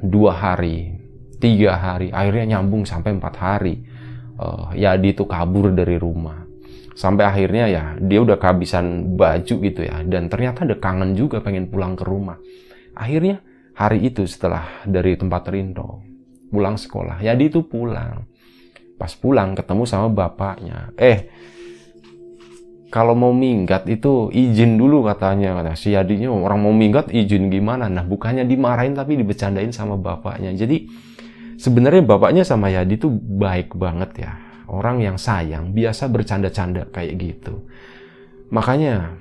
dua 0.00 0.32
hari 0.32 0.96
tiga 1.38 1.76
hari 1.76 2.08
akhirnya 2.08 2.58
nyambung 2.58 2.88
sampai 2.88 3.14
empat 3.14 3.34
hari. 3.36 3.74
Uh, 4.38 4.70
ya 4.78 4.94
dia 4.96 5.12
tuh 5.12 5.28
kabur 5.28 5.74
dari 5.74 5.98
rumah. 6.00 6.46
Sampai 6.94 7.26
akhirnya 7.26 7.70
ya 7.70 7.82
dia 7.98 8.18
udah 8.22 8.40
kehabisan 8.40 9.14
baju 9.18 9.54
gitu 9.60 9.80
ya. 9.84 10.00
Dan 10.06 10.32
ternyata 10.32 10.64
ada 10.64 10.78
kangen 10.78 11.12
juga 11.12 11.44
pengen 11.44 11.68
pulang 11.68 11.98
ke 11.98 12.06
rumah. 12.06 12.38
Akhirnya 12.96 13.42
hari 13.76 14.08
itu 14.08 14.24
setelah 14.24 14.82
dari 14.86 15.14
tempat 15.18 15.46
Rinto 15.52 16.02
pulang 16.48 16.80
sekolah. 16.80 17.20
Ya 17.20 17.36
dia 17.36 17.50
itu 17.50 17.66
pulang 17.66 18.26
pas 18.98 19.14
pulang 19.14 19.54
ketemu 19.54 19.86
sama 19.86 20.10
bapaknya. 20.10 20.92
Eh 20.98 21.30
kalau 22.88 23.12
mau 23.12 23.36
minggat 23.36 23.84
itu 23.86 24.32
izin 24.32 24.80
dulu 24.80 25.04
katanya 25.06 25.60
kata 25.60 25.78
si 25.78 25.94
adiknya. 25.94 26.32
Orang 26.32 26.66
mau 26.66 26.74
minggat 26.74 27.12
izin 27.14 27.52
gimana? 27.52 27.86
Nah 27.86 28.04
bukannya 28.04 28.48
dimarahin 28.48 28.98
tapi 28.98 29.14
dibecandain 29.14 29.70
sama 29.70 29.94
bapaknya. 29.94 30.50
Jadi 30.56 30.88
sebenarnya 31.60 32.02
bapaknya 32.04 32.42
sama 32.48 32.72
Yadi 32.72 32.96
tuh 32.96 33.12
baik 33.14 33.76
banget 33.76 34.24
ya. 34.24 34.32
Orang 34.68 35.00
yang 35.00 35.16
sayang 35.16 35.72
biasa 35.72 36.08
bercanda-canda 36.12 36.88
kayak 36.88 37.16
gitu. 37.16 37.64
Makanya 38.48 39.16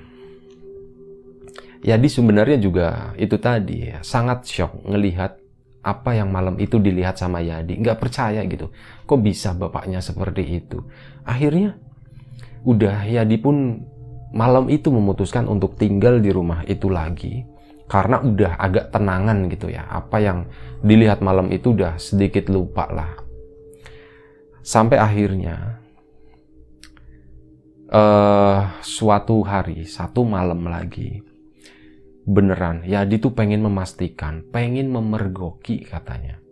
Yadi 1.83 2.07
sebenarnya 2.09 2.57
juga 2.59 3.15
itu 3.15 3.37
tadi 3.37 3.93
ya, 3.93 3.99
sangat 4.01 4.43
shock 4.49 4.83
ngelihat 4.87 5.39
apa 5.87 6.19
yang 6.19 6.27
malam 6.27 6.59
itu 6.59 6.83
dilihat 6.83 7.15
sama 7.15 7.39
Yadi. 7.39 7.79
Nggak 7.79 8.03
percaya 8.03 8.43
gitu. 8.43 8.75
Kok 9.07 9.19
bisa 9.23 9.55
bapaknya 9.55 10.03
seperti 10.03 10.43
itu? 10.59 10.83
Akhirnya 11.23 11.79
udah 12.67 13.07
Yadi 13.07 13.39
pun 13.39 13.87
malam 14.35 14.67
itu 14.67 14.91
memutuskan 14.91 15.47
untuk 15.47 15.79
tinggal 15.79 16.19
di 16.19 16.27
rumah 16.35 16.67
itu 16.67 16.91
lagi. 16.91 17.47
Karena 17.87 18.19
udah 18.19 18.59
agak 18.59 18.91
tenangan 18.91 19.47
gitu 19.47 19.71
ya. 19.71 19.87
Apa 19.87 20.19
yang 20.19 20.51
dilihat 20.83 21.23
malam 21.23 21.47
itu 21.55 21.71
udah 21.71 21.95
sedikit 21.95 22.51
lupa 22.51 22.83
lah. 22.91 23.15
Sampai 24.59 24.99
akhirnya 24.99 25.79
uh, 27.87 28.75
suatu 28.83 29.39
hari, 29.47 29.87
satu 29.87 30.27
malam 30.27 30.67
lagi, 30.67 31.23
beneran. 32.27 32.83
Yadi 32.83 33.23
tuh 33.23 33.31
pengen 33.31 33.63
memastikan 33.63 34.43
pengen 34.51 34.91
memergoki 34.91 35.87
katanya. 35.87 36.43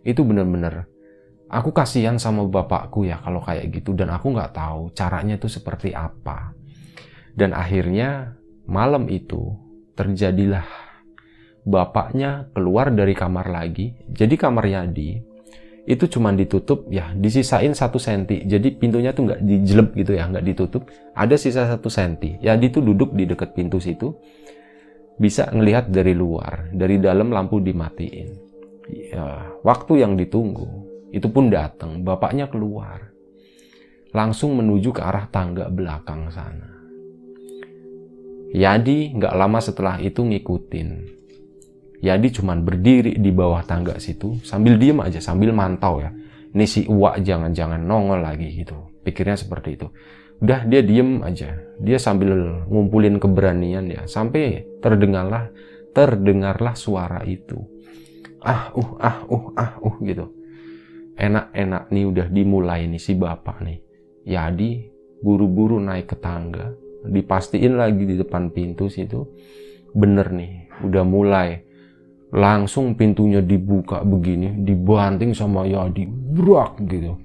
Itu 0.00 0.24
bener-bener 0.24 0.88
aku 1.52 1.72
kasihan 1.72 2.16
sama 2.16 2.48
bapakku 2.48 3.04
ya 3.04 3.20
kalau 3.20 3.44
kayak 3.44 3.68
gitu 3.72 3.92
dan 3.92 4.08
aku 4.08 4.32
nggak 4.32 4.56
tahu 4.56 4.88
caranya 4.96 5.36
itu 5.36 5.52
seperti 5.52 5.92
apa. 5.92 6.56
Dan 7.36 7.52
akhirnya 7.52 8.34
malam 8.66 9.06
itu 9.12 9.54
terjadilah 9.94 10.66
bapaknya 11.68 12.48
keluar 12.56 12.88
dari 12.88 13.12
kamar 13.12 13.52
lagi. 13.52 13.92
Jadi 14.08 14.34
kamar 14.40 14.64
Yadi 14.64 15.28
itu 15.88 16.04
cuma 16.04 16.32
ditutup 16.36 16.88
ya 16.88 17.12
disisain 17.12 17.72
satu 17.76 18.00
senti. 18.00 18.48
Jadi 18.48 18.76
pintunya 18.80 19.12
tuh 19.12 19.28
nggak 19.28 19.40
dijelep 19.44 19.88
gitu 19.92 20.16
ya 20.16 20.24
nggak 20.28 20.44
ditutup. 20.44 20.88
Ada 21.12 21.36
sisa 21.36 21.68
satu 21.68 21.92
senti. 21.92 22.40
Ya 22.40 22.56
dia 22.56 22.72
tuh 22.72 22.80
duduk 22.80 23.12
di 23.12 23.28
dekat 23.28 23.52
pintu 23.52 23.76
situ 23.76 24.16
bisa 25.18 25.50
ngelihat 25.50 25.90
dari 25.90 26.14
luar 26.14 26.70
dari 26.70 27.02
dalam 27.02 27.34
lampu 27.34 27.58
dimatiin 27.58 28.30
ya 28.88 29.58
waktu 29.66 30.06
yang 30.06 30.14
ditunggu 30.14 30.66
itu 31.10 31.28
pun 31.28 31.50
datang 31.50 32.06
bapaknya 32.06 32.46
keluar 32.48 33.10
langsung 34.14 34.56
menuju 34.56 34.94
ke 34.94 35.02
arah 35.02 35.26
tangga 35.28 35.68
belakang 35.68 36.30
sana 36.32 36.78
Yadi 38.48 39.12
nggak 39.12 39.34
lama 39.36 39.60
setelah 39.60 40.00
itu 40.00 40.24
ngikutin 40.24 41.18
Yadi 41.98 42.28
cuma 42.30 42.54
berdiri 42.54 43.18
di 43.18 43.30
bawah 43.34 43.66
tangga 43.66 43.98
situ 43.98 44.38
sambil 44.46 44.78
diem 44.78 45.02
aja, 45.02 45.18
sambil 45.18 45.50
mantau 45.50 45.98
ya. 45.98 46.14
Ini 46.54 46.64
si 46.64 46.86
Uwa 46.86 47.18
jangan-jangan 47.18 47.82
nongol 47.82 48.22
lagi 48.22 48.54
gitu. 48.54 49.02
Pikirnya 49.02 49.34
seperti 49.34 49.74
itu. 49.74 49.90
Udah 50.38 50.62
dia 50.66 50.82
diem 50.82 51.22
aja. 51.26 51.58
Dia 51.78 51.98
sambil 51.98 52.62
ngumpulin 52.66 53.18
keberanian 53.18 53.90
ya. 53.90 54.02
Sampai 54.06 54.66
terdengarlah 54.78 55.50
terdengarlah 55.94 56.74
suara 56.78 57.22
itu. 57.26 57.58
Ah, 58.38 58.70
uh, 58.70 58.90
ah, 59.02 59.18
uh, 59.26 59.46
ah, 59.58 59.72
uh 59.82 59.96
gitu. 60.02 60.30
Enak-enak 61.18 61.90
nih 61.90 62.04
udah 62.06 62.26
dimulai 62.30 62.86
nih 62.86 63.02
si 63.02 63.18
bapak 63.18 63.66
nih. 63.66 63.78
Yadi 64.22 64.86
buru-buru 65.18 65.82
naik 65.82 66.14
ke 66.14 66.16
tangga. 66.22 66.70
Dipastiin 67.02 67.74
lagi 67.74 68.06
di 68.06 68.14
depan 68.14 68.54
pintu 68.54 68.86
situ. 68.86 69.26
Bener 69.90 70.30
nih, 70.30 70.70
udah 70.86 71.02
mulai 71.02 71.66
langsung 72.28 72.92
pintunya 72.92 73.40
dibuka 73.40 74.04
begini 74.04 74.52
dibanting 74.60 75.32
sama 75.32 75.64
Yadi 75.64 76.04
brak 76.06 76.76
gitu 76.84 77.16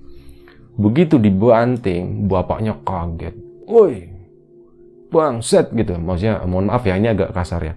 begitu 0.77 1.21
dibanting 1.21 2.25
bapaknya 2.29 2.77
kaget. 2.81 3.35
Woi 3.69 4.13
bangset 5.13 5.69
gitu. 5.69 5.93
Maksudnya 6.01 6.41
mohon 6.49 6.73
maaf 6.73 6.81
ya 6.89 6.97
ini 6.97 7.13
agak 7.13 7.29
kasar 7.29 7.61
ya. 7.61 7.73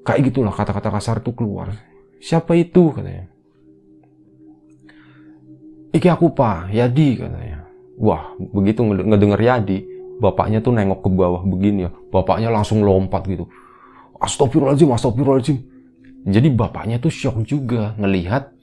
Kayak 0.00 0.32
gitulah 0.32 0.54
kata-kata 0.56 0.88
kasar 0.88 1.16
tuh 1.20 1.36
keluar. 1.36 1.76
Siapa 2.16 2.56
itu? 2.56 2.96
Katanya. 2.96 3.28
Iki 5.92 6.08
aku 6.08 6.32
pak 6.32 6.72
Yadi 6.72 7.20
katanya. 7.20 7.68
Wah 8.00 8.32
begitu 8.40 8.80
ngedenger 8.88 9.40
Yadi 9.40 9.78
bapaknya 10.16 10.64
tuh 10.64 10.72
nengok 10.72 11.04
ke 11.04 11.08
bawah 11.12 11.44
begini 11.44 11.84
ya. 11.86 11.90
Bapaknya 12.08 12.48
langsung 12.48 12.80
lompat 12.80 13.28
gitu. 13.28 13.44
Astagfirullahaladzim 14.16 14.88
astagfirullahaladzim. 14.96 15.58
Jadi 16.26 16.48
bapaknya 16.50 16.96
tuh 16.98 17.12
shock 17.12 17.44
juga 17.44 17.92
ngelihat 18.00 18.55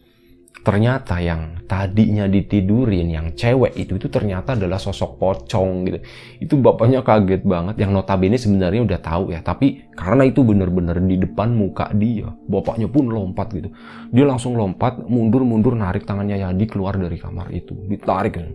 ternyata 0.64 1.20
yang 1.20 1.60
tadinya 1.68 2.24
ditidurin 2.24 3.12
yang 3.12 3.36
cewek 3.36 3.76
itu 3.76 4.00
itu 4.00 4.08
ternyata 4.08 4.56
adalah 4.56 4.80
sosok 4.80 5.20
pocong 5.20 5.84
gitu. 5.84 6.00
Itu 6.40 6.56
bapaknya 6.64 7.04
kaget 7.04 7.44
banget 7.44 7.76
yang 7.84 7.92
notabene 7.92 8.40
sebenarnya 8.40 8.88
udah 8.88 9.00
tahu 9.04 9.36
ya, 9.36 9.44
tapi 9.44 9.84
karena 9.92 10.24
itu 10.24 10.40
bener-bener 10.40 11.04
di 11.04 11.20
depan 11.20 11.52
muka 11.52 11.92
dia, 11.92 12.32
bapaknya 12.48 12.88
pun 12.88 13.12
lompat 13.12 13.52
gitu. 13.52 13.76
Dia 14.16 14.24
langsung 14.24 14.56
lompat, 14.56 15.04
mundur-mundur 15.04 15.76
narik 15.76 16.08
tangannya 16.08 16.40
Yadi 16.40 16.66
keluar 16.72 16.96
dari 16.96 17.20
kamar 17.20 17.52
itu, 17.52 17.76
ditarik 17.76 18.40
gitu. 18.40 18.52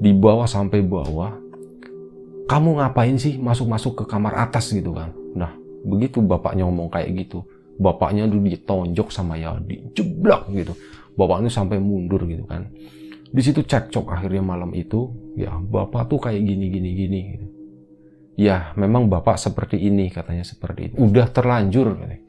Di 0.00 0.16
bawah 0.16 0.48
sampai 0.48 0.80
bawah. 0.80 1.36
Kamu 2.46 2.78
ngapain 2.78 3.18
sih 3.18 3.42
masuk-masuk 3.42 3.92
ke 4.00 4.04
kamar 4.06 4.38
atas 4.38 4.70
gitu 4.70 4.94
kan? 4.94 5.10
Nah, 5.34 5.50
begitu 5.84 6.22
bapaknya 6.22 6.64
ngomong 6.64 6.88
kayak 6.88 7.26
gitu 7.26 7.42
bapaknya 7.76 8.24
dulu 8.24 8.48
ditonjok 8.48 9.12
sama 9.12 9.36
Yadi 9.36 9.92
jeblak 9.92 10.48
gitu 10.52 10.72
bapaknya 11.16 11.50
sampai 11.50 11.80
mundur 11.80 12.22
gitu 12.28 12.44
kan 12.44 12.68
di 13.26 13.42
situ 13.42 13.66
cekcok 13.66 14.12
akhirnya 14.12 14.44
malam 14.44 14.70
itu 14.76 15.10
ya 15.34 15.56
bapak 15.58 16.06
tuh 16.06 16.20
kayak 16.22 16.40
gini 16.40 16.70
gini 16.70 16.90
gini 16.94 17.20
gitu. 17.34 17.46
ya 18.38 18.72
memang 18.78 19.10
bapak 19.10 19.34
seperti 19.40 19.80
ini 19.82 20.12
katanya 20.12 20.46
seperti 20.46 20.92
itu 20.92 20.94
udah 21.00 21.26
terlanjur 21.32 21.96
katanya. 21.98 22.25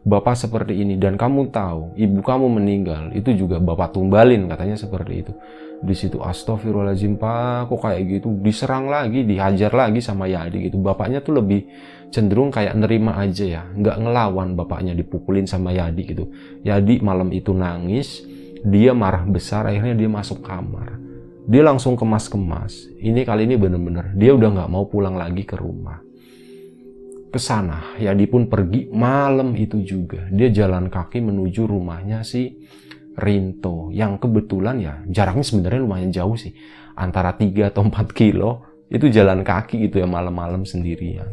Bapak 0.00 0.32
seperti 0.32 0.80
ini 0.80 0.96
dan 0.96 1.20
kamu 1.20 1.52
tahu 1.52 1.92
ibu 1.92 2.24
kamu 2.24 2.46
meninggal 2.56 3.12
itu 3.12 3.36
juga 3.36 3.60
bapak 3.60 3.92
tumbalin 3.92 4.48
katanya 4.48 4.76
seperti 4.76 5.26
itu. 5.26 5.32
Di 5.80 5.96
situ 5.96 6.20
astagfirullahaladzim 6.20 7.16
pak 7.16 7.72
kok 7.72 7.80
kayak 7.80 8.20
gitu? 8.20 8.36
Diserang 8.40 8.92
lagi 8.92 9.24
dihajar 9.24 9.72
lagi 9.72 10.04
sama 10.04 10.28
Yadi 10.28 10.68
gitu. 10.68 10.76
Bapaknya 10.76 11.24
tuh 11.24 11.40
lebih 11.40 11.64
cenderung 12.12 12.52
kayak 12.52 12.76
nerima 12.76 13.16
aja 13.16 13.44
ya 13.46 13.62
nggak 13.64 13.96
ngelawan 13.96 14.56
bapaknya 14.56 14.92
dipukulin 14.92 15.48
sama 15.48 15.72
Yadi 15.72 16.02
gitu. 16.04 16.28
Yadi 16.64 17.00
malam 17.00 17.32
itu 17.32 17.56
nangis 17.56 18.24
dia 18.60 18.92
marah 18.92 19.24
besar 19.24 19.68
akhirnya 19.68 19.96
dia 19.96 20.08
masuk 20.08 20.44
kamar. 20.44 21.00
Dia 21.48 21.64
langsung 21.64 21.96
kemas-kemas. 21.96 22.92
Ini 23.00 23.24
kali 23.24 23.48
ini 23.48 23.56
bener-bener 23.56 24.12
dia 24.16 24.36
udah 24.36 24.48
nggak 24.52 24.70
mau 24.70 24.84
pulang 24.84 25.16
lagi 25.16 25.48
ke 25.48 25.56
rumah 25.56 26.09
ke 27.30 27.38
sana. 27.38 27.94
Yadi 27.96 28.26
pun 28.26 28.50
pergi 28.50 28.90
malam 28.90 29.54
itu 29.54 29.80
juga. 29.86 30.26
Dia 30.34 30.50
jalan 30.50 30.90
kaki 30.90 31.22
menuju 31.22 31.64
rumahnya 31.64 32.26
si 32.26 32.58
Rinto 33.14 33.94
yang 33.94 34.18
kebetulan 34.18 34.76
ya 34.82 34.94
jaraknya 35.06 35.46
sebenarnya 35.46 35.80
lumayan 35.80 36.10
jauh 36.10 36.34
sih. 36.34 36.52
Antara 36.98 37.32
3 37.32 37.70
atau 37.70 37.86
4 37.86 38.10
kilo 38.12 38.66
itu 38.90 39.06
jalan 39.08 39.46
kaki 39.46 39.86
gitu 39.88 40.02
ya 40.02 40.06
malam-malam 40.10 40.66
sendirian. 40.66 41.30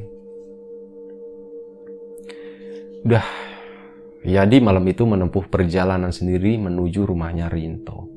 Udah 3.04 3.26
Yadi 4.28 4.60
malam 4.60 4.84
itu 4.84 5.08
menempuh 5.08 5.48
perjalanan 5.48 6.12
sendiri 6.12 6.60
menuju 6.60 7.08
rumahnya 7.08 7.48
Rinto. 7.48 8.12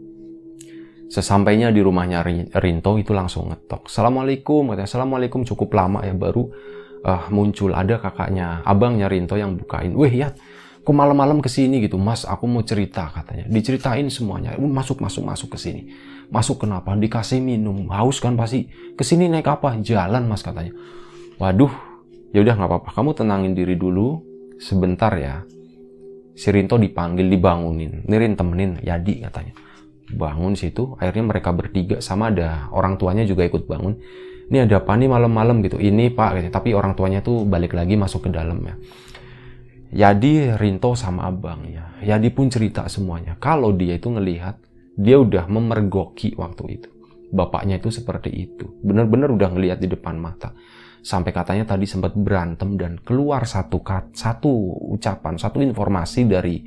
Sesampainya 1.06 1.70
di 1.70 1.82
rumahnya 1.82 2.22
Rinto 2.58 2.98
itu 2.98 3.14
langsung 3.14 3.50
ngetok. 3.50 3.86
Assalamualaikum 3.86 4.74
Assalamualaikum 4.74 5.46
cukup 5.46 5.70
lama 5.74 6.02
ya 6.02 6.14
baru 6.14 6.50
uh, 7.04 7.28
muncul 7.32 7.72
ada 7.72 8.00
kakaknya. 8.00 8.64
Abangnya 8.64 9.08
Rinto 9.08 9.36
yang 9.36 9.56
bukain. 9.56 9.96
Weh 9.96 10.12
ya 10.12 10.32
kok 10.80 10.96
malam-malam 10.96 11.44
ke 11.44 11.48
sini 11.52 11.84
gitu? 11.84 12.00
Mas 12.00 12.24
aku 12.24 12.48
mau 12.48 12.64
cerita 12.64 13.08
katanya. 13.12 13.46
Diceritain 13.48 14.08
semuanya. 14.08 14.56
Masuk 14.56 15.00
masuk 15.04 15.24
masuk 15.28 15.48
ke 15.56 15.58
sini. 15.60 15.82
Masuk 16.32 16.64
kenapa? 16.64 16.96
Dikasih 16.96 17.42
minum. 17.42 17.88
Haus 17.92 18.20
kan 18.22 18.36
pasti. 18.36 18.68
Ke 18.96 19.04
sini 19.04 19.28
naik 19.28 19.48
apa? 19.48 19.76
Jalan 19.80 20.28
mas 20.28 20.40
katanya. 20.40 20.72
Waduh 21.40 21.72
ya 22.32 22.40
udah 22.44 22.54
nggak 22.56 22.70
apa-apa. 22.70 22.90
Kamu 22.96 23.10
tenangin 23.16 23.52
diri 23.52 23.76
dulu. 23.76 24.24
Sebentar 24.60 25.12
ya. 25.16 25.44
Si 26.36 26.48
Rinto 26.48 26.80
dipanggil 26.80 27.28
dibangunin. 27.28 28.04
Nirin 28.08 28.36
temenin 28.36 28.80
Yadi 28.80 29.24
katanya. 29.24 29.52
Bangun 30.10 30.56
situ. 30.56 30.96
Akhirnya 30.96 31.28
mereka 31.28 31.52
bertiga 31.52 32.00
sama 32.00 32.32
ada 32.32 32.72
orang 32.72 32.96
tuanya 32.96 33.24
juga 33.28 33.44
ikut 33.44 33.68
bangun 33.68 33.94
ini 34.50 34.58
ada 34.66 34.82
apa 34.82 34.98
nih 34.98 35.06
malam-malam 35.06 35.62
gitu 35.62 35.78
ini 35.78 36.10
pak 36.10 36.50
tapi 36.50 36.74
orang 36.74 36.98
tuanya 36.98 37.22
tuh 37.22 37.46
balik 37.46 37.72
lagi 37.72 37.94
masuk 37.94 38.26
ke 38.26 38.30
dalam 38.34 38.58
ya 38.66 38.74
Yadi 39.90 40.54
Rinto 40.54 40.94
sama 40.94 41.26
abangnya. 41.26 41.98
Yadi 41.98 42.30
pun 42.30 42.46
cerita 42.46 42.86
semuanya. 42.86 43.34
Kalau 43.42 43.74
dia 43.74 43.98
itu 43.98 44.06
ngelihat, 44.06 44.54
dia 44.94 45.18
udah 45.18 45.50
memergoki 45.50 46.38
waktu 46.38 46.78
itu. 46.78 46.88
Bapaknya 47.34 47.82
itu 47.82 47.90
seperti 47.90 48.30
itu. 48.30 48.70
Benar-benar 48.86 49.34
udah 49.34 49.50
ngelihat 49.50 49.82
di 49.82 49.90
depan 49.90 50.14
mata. 50.14 50.54
Sampai 51.02 51.34
katanya 51.34 51.66
tadi 51.66 51.90
sempat 51.90 52.14
berantem 52.14 52.78
dan 52.78 53.02
keluar 53.02 53.42
satu 53.50 53.82
kat, 53.82 54.14
satu 54.14 54.50
ucapan, 54.94 55.34
satu 55.34 55.58
informasi 55.58 56.30
dari 56.30 56.62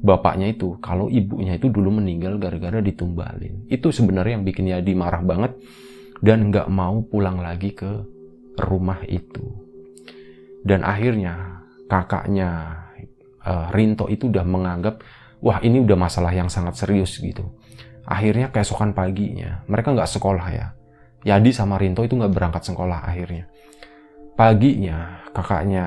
bapaknya 0.00 0.48
itu. 0.48 0.80
Kalau 0.80 1.12
ibunya 1.12 1.60
itu 1.60 1.68
dulu 1.68 2.00
meninggal 2.00 2.40
gara-gara 2.40 2.80
ditumbalin. 2.80 3.68
Itu 3.68 3.92
sebenarnya 3.92 4.40
yang 4.40 4.44
bikin 4.48 4.72
Yadi 4.72 4.96
marah 4.96 5.20
banget 5.20 5.60
dan 6.22 6.54
nggak 6.54 6.70
mau 6.70 7.02
pulang 7.02 7.42
lagi 7.42 7.74
ke 7.74 7.90
rumah 8.62 9.02
itu. 9.10 9.42
Dan 10.62 10.86
akhirnya 10.86 11.66
kakaknya 11.90 12.78
uh, 13.42 13.68
Rinto 13.74 14.06
itu 14.06 14.30
udah 14.30 14.46
menganggap 14.46 15.02
wah 15.42 15.58
ini 15.58 15.82
udah 15.82 15.98
masalah 15.98 16.30
yang 16.30 16.46
sangat 16.46 16.78
serius 16.78 17.18
gitu. 17.18 17.50
Akhirnya 18.06 18.54
keesokan 18.54 18.94
paginya 18.94 19.66
mereka 19.66 19.90
nggak 19.90 20.08
sekolah 20.08 20.48
ya. 20.54 20.66
Yadi 21.22 21.50
sama 21.50 21.78
Rinto 21.78 22.06
itu 22.06 22.14
nggak 22.14 22.32
berangkat 22.34 22.62
sekolah 22.70 23.02
akhirnya. 23.02 23.50
Paginya 24.38 25.26
kakaknya 25.34 25.86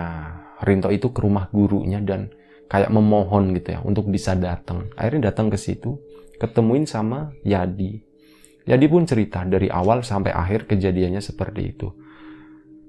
Rinto 0.64 0.92
itu 0.92 1.12
ke 1.16 1.20
rumah 1.24 1.48
gurunya 1.52 2.04
dan 2.04 2.32
kayak 2.72 2.92
memohon 2.92 3.56
gitu 3.56 3.76
ya 3.76 3.80
untuk 3.84 4.08
bisa 4.12 4.36
datang. 4.36 4.92
Akhirnya 4.96 5.32
datang 5.32 5.52
ke 5.52 5.60
situ, 5.60 6.00
ketemuin 6.40 6.88
sama 6.88 7.32
Yadi. 7.44 8.15
Yadi 8.66 8.86
pun 8.90 9.06
cerita 9.06 9.46
dari 9.46 9.70
awal 9.70 10.02
sampai 10.02 10.34
akhir 10.34 10.66
kejadiannya 10.66 11.22
seperti 11.22 11.62
itu. 11.66 11.90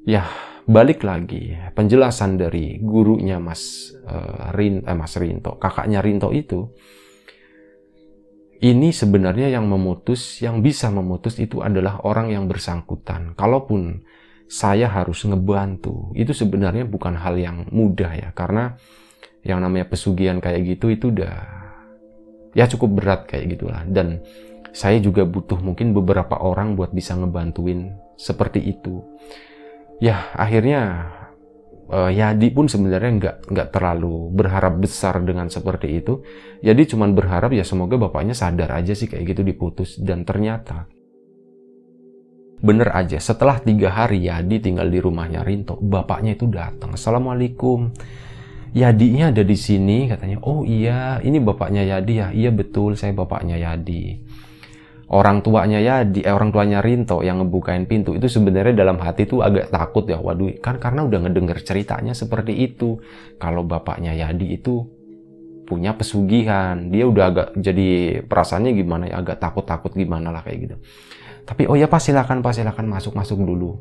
ya 0.06 0.22
balik 0.66 1.02
lagi 1.02 1.50
penjelasan 1.74 2.38
dari 2.38 2.78
gurunya 2.78 3.42
Mas 3.42 3.90
uh, 4.06 4.54
Rin 4.54 4.86
eh, 4.86 4.94
Mas 4.94 5.18
Rinto, 5.18 5.58
kakaknya 5.58 5.98
Rinto 5.98 6.30
itu 6.30 6.70
ini 8.64 8.88
sebenarnya 8.88 9.52
yang 9.52 9.68
memutus, 9.68 10.40
yang 10.40 10.64
bisa 10.64 10.88
memutus 10.88 11.36
itu 11.36 11.60
adalah 11.60 12.00
orang 12.08 12.32
yang 12.32 12.48
bersangkutan. 12.48 13.36
Kalaupun 13.36 14.00
saya 14.48 14.88
harus 14.88 15.28
ngebantu, 15.28 16.16
itu 16.16 16.32
sebenarnya 16.32 16.88
bukan 16.88 17.20
hal 17.20 17.36
yang 17.36 17.68
mudah 17.68 18.16
ya, 18.16 18.28
karena 18.32 18.80
yang 19.44 19.60
namanya 19.60 19.92
pesugihan 19.92 20.40
kayak 20.40 20.76
gitu 20.76 20.88
itu 20.88 21.12
udah 21.12 21.36
ya 22.56 22.64
cukup 22.64 22.90
berat 22.96 23.20
kayak 23.28 23.60
gitulah. 23.60 23.84
Dan 23.84 24.24
saya 24.76 25.00
juga 25.00 25.24
butuh 25.24 25.56
mungkin 25.64 25.96
beberapa 25.96 26.36
orang 26.36 26.76
buat 26.76 26.92
bisa 26.92 27.16
ngebantuin 27.16 27.96
seperti 28.20 28.60
itu. 28.60 29.00
Ya 30.04 30.28
akhirnya 30.36 31.08
uh, 31.88 32.12
Yadi 32.12 32.52
pun 32.52 32.68
sebenarnya 32.68 33.12
nggak 33.16 33.36
nggak 33.56 33.68
terlalu 33.72 34.28
berharap 34.36 34.76
besar 34.76 35.16
dengan 35.24 35.48
seperti 35.48 35.96
itu. 35.96 36.20
Yadi 36.60 36.92
cuma 36.92 37.08
berharap 37.08 37.56
ya 37.56 37.64
semoga 37.64 37.96
bapaknya 37.96 38.36
sadar 38.36 38.76
aja 38.76 38.92
sih 38.92 39.08
kayak 39.08 39.32
gitu 39.32 39.48
diputus. 39.48 39.96
Dan 39.96 40.28
ternyata 40.28 40.84
bener 42.60 42.92
aja 42.92 43.16
setelah 43.16 43.56
tiga 43.64 43.96
hari 43.96 44.28
Yadi 44.28 44.60
tinggal 44.60 44.92
di 44.92 45.00
rumahnya 45.00 45.40
Rinto 45.40 45.80
bapaknya 45.80 46.36
itu 46.36 46.52
datang. 46.52 46.92
Assalamualaikum. 46.92 47.96
Yadinya 48.76 49.32
ada 49.32 49.40
di 49.40 49.56
sini 49.56 50.04
katanya 50.04 50.36
oh 50.44 50.60
iya 50.68 51.16
ini 51.24 51.40
bapaknya 51.40 51.96
Yadi 51.96 52.12
ya. 52.20 52.28
Iya 52.28 52.52
betul 52.52 52.92
saya 52.92 53.16
bapaknya 53.16 53.56
Yadi 53.56 54.25
orang 55.06 55.38
tuanya 55.38 55.78
ya 55.78 56.02
di 56.02 56.26
eh, 56.26 56.34
orang 56.34 56.50
tuanya 56.50 56.82
Rinto 56.82 57.22
yang 57.22 57.42
ngebukain 57.42 57.86
pintu. 57.86 58.14
Itu 58.18 58.26
sebenarnya 58.26 58.74
dalam 58.74 58.98
hati 58.98 59.26
tuh 59.26 59.42
agak 59.42 59.70
takut 59.70 60.02
ya 60.10 60.18
waduh 60.18 60.50
kan 60.58 60.82
karena 60.82 61.06
udah 61.06 61.26
ngedenger 61.26 61.62
ceritanya 61.62 62.12
seperti 62.16 62.54
itu. 62.56 62.98
Kalau 63.38 63.62
bapaknya 63.62 64.16
Yadi 64.16 64.58
itu 64.58 64.82
punya 65.66 65.94
pesugihan. 65.94 66.90
Dia 66.90 67.06
udah 67.06 67.24
agak 67.30 67.48
jadi 67.58 68.20
perasaannya 68.26 68.72
gimana 68.74 69.04
ya 69.06 69.22
agak 69.22 69.38
takut-takut 69.38 69.94
gimana 69.94 70.34
lah 70.34 70.42
kayak 70.42 70.58
gitu. 70.66 70.76
Tapi 71.46 71.70
oh 71.70 71.78
ya 71.78 71.86
pak 71.86 72.02
silakan 72.02 72.42
pak 72.42 72.58
silakan 72.58 72.86
masuk 72.90 73.14
masuk 73.14 73.38
dulu. 73.38 73.78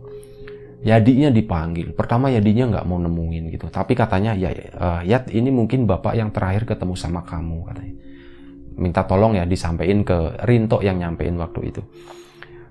Yadinya 0.86 1.34
dipanggil. 1.34 1.98
Pertama 1.98 2.30
Yadinya 2.30 2.70
nggak 2.70 2.86
mau 2.86 3.02
nemuin 3.02 3.50
gitu. 3.50 3.66
Tapi 3.74 3.98
katanya 3.98 4.38
ya 4.38 4.54
uh, 4.78 5.02
Yad 5.02 5.34
ini 5.34 5.50
mungkin 5.50 5.90
bapak 5.90 6.14
yang 6.14 6.30
terakhir 6.30 6.70
ketemu 6.70 6.94
sama 6.94 7.26
kamu 7.26 7.66
katanya 7.66 7.96
minta 8.76 9.08
tolong 9.08 9.40
ya 9.40 9.48
disampaikan 9.48 10.04
ke 10.04 10.18
Rinto 10.44 10.84
yang 10.84 11.00
nyampein 11.00 11.36
waktu 11.40 11.74
itu. 11.74 11.82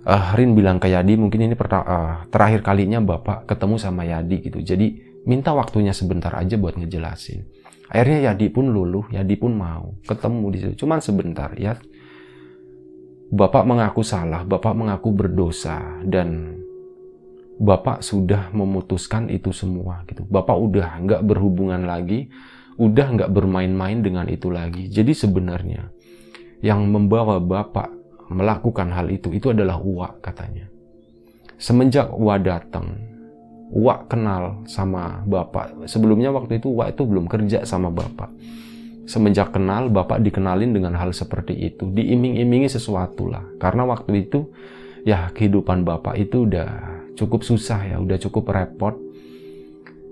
Uh, 0.05 0.37
Rin 0.37 0.53
bilang 0.53 0.77
ke 0.77 0.93
Yadi 0.93 1.17
mungkin 1.17 1.49
ini 1.49 1.57
uh, 1.57 2.29
terakhir 2.29 2.61
kalinya 2.61 3.01
bapak 3.01 3.49
ketemu 3.49 3.77
sama 3.81 4.05
Yadi 4.05 4.37
gitu. 4.45 4.61
Jadi 4.61 5.01
minta 5.25 5.57
waktunya 5.57 5.97
sebentar 5.97 6.37
aja 6.37 6.61
buat 6.61 6.77
ngejelasin. 6.77 7.41
Akhirnya 7.89 8.33
Yadi 8.33 8.53
pun 8.53 8.69
luluh, 8.69 9.09
Yadi 9.09 9.35
pun 9.41 9.57
mau 9.57 9.97
ketemu 10.05 10.47
di 10.53 10.59
situ. 10.61 10.75
Cuman 10.85 11.01
sebentar 11.01 11.57
ya. 11.57 11.77
Bapak 13.35 13.67
mengaku 13.67 14.05
salah, 14.05 14.47
bapak 14.47 14.77
mengaku 14.77 15.11
berdosa 15.11 15.81
dan 16.07 16.61
bapak 17.59 18.05
sudah 18.05 18.53
memutuskan 18.53 19.33
itu 19.33 19.51
semua 19.51 20.05
gitu. 20.07 20.23
Bapak 20.29 20.55
udah 20.55 21.01
nggak 21.03 21.23
berhubungan 21.25 21.83
lagi 21.83 22.29
udah 22.79 23.07
nggak 23.15 23.31
bermain-main 23.31 24.03
dengan 24.03 24.27
itu 24.27 24.51
lagi. 24.51 24.91
Jadi 24.91 25.15
sebenarnya 25.15 25.94
yang 26.61 26.87
membawa 26.87 27.41
Bapak 27.43 27.91
melakukan 28.31 28.91
hal 28.93 29.11
itu, 29.11 29.33
itu 29.33 29.51
adalah 29.51 29.81
Uwa 29.81 30.15
katanya. 30.21 30.69
Semenjak 31.59 32.11
Uwa 32.13 32.37
datang, 32.39 32.99
Uwa 33.73 34.05
kenal 34.07 34.65
sama 34.69 35.23
Bapak. 35.25 35.89
Sebelumnya 35.89 36.35
waktu 36.35 36.59
itu 36.61 36.71
Uwa 36.71 36.91
itu 36.91 37.03
belum 37.07 37.27
kerja 37.31 37.65
sama 37.65 37.89
Bapak. 37.89 38.31
Semenjak 39.05 39.53
kenal, 39.53 39.93
Bapak 39.93 40.25
dikenalin 40.25 40.73
dengan 40.73 40.97
hal 40.97 41.13
seperti 41.13 41.53
itu. 41.53 41.93
Diiming-imingi 41.93 42.73
sesuatu 42.73 43.29
lah. 43.29 43.45
Karena 43.61 43.85
waktu 43.85 44.25
itu, 44.25 44.49
ya 45.05 45.29
kehidupan 45.29 45.85
Bapak 45.85 46.17
itu 46.17 46.49
udah 46.49 46.69
cukup 47.13 47.45
susah 47.45 47.85
ya, 47.85 47.97
udah 48.01 48.17
cukup 48.17 48.49
repot 48.49 48.97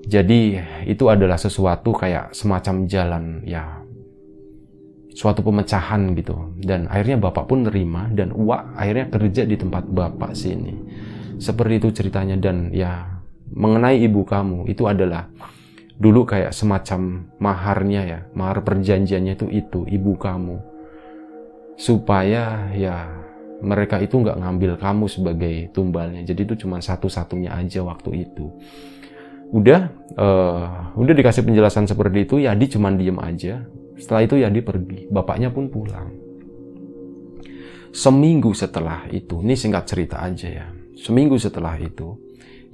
jadi 0.06 0.62
itu 0.86 1.04
adalah 1.06 1.38
sesuatu 1.38 1.94
kayak 1.94 2.34
semacam 2.34 2.90
jalan 2.90 3.24
ya 3.46 3.81
suatu 5.12 5.44
pemecahan 5.44 6.16
gitu. 6.16 6.56
Dan 6.60 6.88
akhirnya 6.88 7.20
bapak 7.20 7.48
pun 7.48 7.68
nerima 7.68 8.08
dan 8.12 8.32
uak 8.32 8.76
akhirnya 8.76 9.06
kerja 9.12 9.42
di 9.44 9.56
tempat 9.60 9.84
bapak 9.88 10.32
sini 10.32 10.74
seperti 11.42 11.82
itu 11.82 11.88
ceritanya 11.90 12.38
dan 12.38 12.70
ya 12.70 13.18
mengenai 13.50 13.98
ibu 13.98 14.22
kamu 14.22 14.70
itu 14.70 14.86
adalah 14.86 15.26
dulu 15.98 16.22
kayak 16.22 16.54
semacam 16.54 17.26
maharnya 17.42 18.02
ya 18.06 18.20
mahar 18.38 18.62
perjanjiannya 18.62 19.34
itu 19.34 19.46
itu 19.50 19.80
ibu 19.90 20.14
kamu. 20.14 20.62
Supaya 21.74 22.70
ya 22.78 23.10
mereka 23.58 23.98
itu 23.98 24.22
nggak 24.22 24.38
ngambil 24.38 24.72
kamu 24.78 25.04
sebagai 25.10 25.54
tumbalnya. 25.74 26.22
Jadi 26.22 26.46
itu 26.46 26.54
cuma 26.62 26.78
satu-satunya 26.78 27.50
aja 27.58 27.82
waktu 27.82 28.22
itu. 28.22 28.46
Udah 29.52 29.90
uh, 30.16 30.94
udah 30.96 31.12
dikasih 31.12 31.44
penjelasan 31.44 31.84
seperti 31.84 32.24
itu 32.24 32.40
Yadi 32.40 32.72
cuma 32.72 32.88
diem 32.94 33.18
aja 33.20 33.66
setelah 34.02 34.26
itu 34.26 34.34
Yadi 34.42 34.60
pergi. 34.66 35.06
Bapaknya 35.06 35.54
pun 35.54 35.70
pulang. 35.70 36.10
Seminggu 37.94 38.50
setelah 38.50 39.06
itu 39.14 39.38
ini 39.46 39.54
singkat 39.54 39.86
cerita 39.86 40.18
aja 40.18 40.48
ya. 40.50 40.66
Seminggu 40.98 41.38
setelah 41.38 41.78
itu 41.78 42.18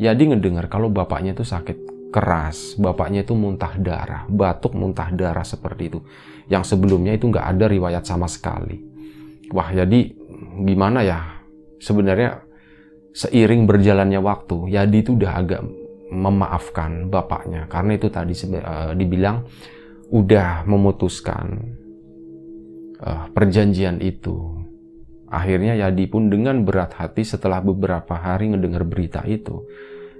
Yadi 0.00 0.32
ngedengar 0.32 0.72
kalau 0.72 0.88
bapaknya 0.88 1.36
itu 1.36 1.44
sakit 1.44 2.08
keras. 2.08 2.80
Bapaknya 2.80 3.28
itu 3.28 3.36
muntah 3.36 3.76
darah 3.76 4.24
batuk 4.24 4.72
muntah 4.72 5.12
darah 5.12 5.44
seperti 5.44 5.92
itu. 5.92 6.00
Yang 6.48 6.72
sebelumnya 6.72 7.12
itu 7.12 7.28
nggak 7.28 7.44
ada 7.44 7.68
riwayat 7.68 8.08
sama 8.08 8.24
sekali. 8.24 8.80
Wah 9.52 9.68
jadi 9.68 10.08
gimana 10.64 11.04
ya? 11.04 11.44
Sebenarnya 11.76 12.40
seiring 13.12 13.68
berjalannya 13.68 14.22
waktu 14.24 14.72
Yadi 14.72 14.98
itu 15.04 15.12
udah 15.18 15.32
agak 15.34 15.60
memaafkan 16.08 17.12
bapaknya. 17.12 17.68
Karena 17.68 18.00
itu 18.00 18.08
tadi 18.08 18.32
uh, 18.32 18.96
dibilang 18.96 19.44
udah 20.08 20.64
memutuskan 20.64 21.76
uh, 23.00 23.26
perjanjian 23.32 24.00
itu. 24.00 24.56
Akhirnya 25.28 25.76
Yadi 25.76 26.08
pun 26.08 26.32
dengan 26.32 26.64
berat 26.64 26.96
hati 26.96 27.20
setelah 27.20 27.60
beberapa 27.60 28.16
hari 28.16 28.48
ngedengar 28.48 28.88
berita 28.88 29.20
itu, 29.28 29.68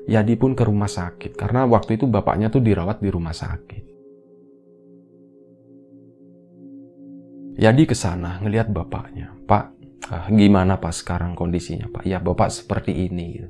Yadi 0.05 0.37
pun 0.37 0.53
ke 0.53 0.69
rumah 0.69 0.89
sakit 0.89 1.33
karena 1.33 1.65
waktu 1.65 1.97
itu 1.97 2.05
bapaknya 2.05 2.53
tuh 2.53 2.61
dirawat 2.61 3.01
di 3.01 3.09
rumah 3.09 3.33
sakit. 3.33 3.85
Yadi 7.59 7.85
ke 7.91 7.97
sana 7.97 8.39
ngelihat 8.39 8.71
bapaknya, 8.71 9.35
Pak, 9.49 9.65
uh, 10.13 10.27
gimana 10.31 10.79
pak 10.79 10.95
sekarang 10.95 11.35
kondisinya 11.35 11.91
Pak? 11.91 12.05
Ya 12.07 12.23
bapak 12.23 12.53
seperti 12.53 12.95
ini. 13.09 13.43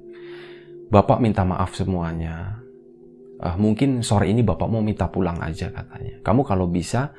Bapak 0.89 1.21
minta 1.21 1.45
maaf 1.45 1.77
semuanya. 1.77 2.65
Uh, 3.39 3.55
mungkin 3.55 4.03
sore 4.03 4.31
ini 4.31 4.43
Bapak 4.43 4.67
mau 4.67 4.83
minta 4.83 5.07
pulang 5.07 5.39
aja 5.39 5.71
katanya. 5.71 6.19
Kamu 6.27 6.43
kalau 6.43 6.67
bisa 6.67 7.15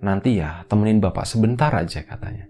nanti 0.00 0.38
ya 0.38 0.62
temenin 0.70 1.02
Bapak 1.02 1.26
sebentar 1.26 1.74
aja 1.74 2.06
katanya. 2.06 2.46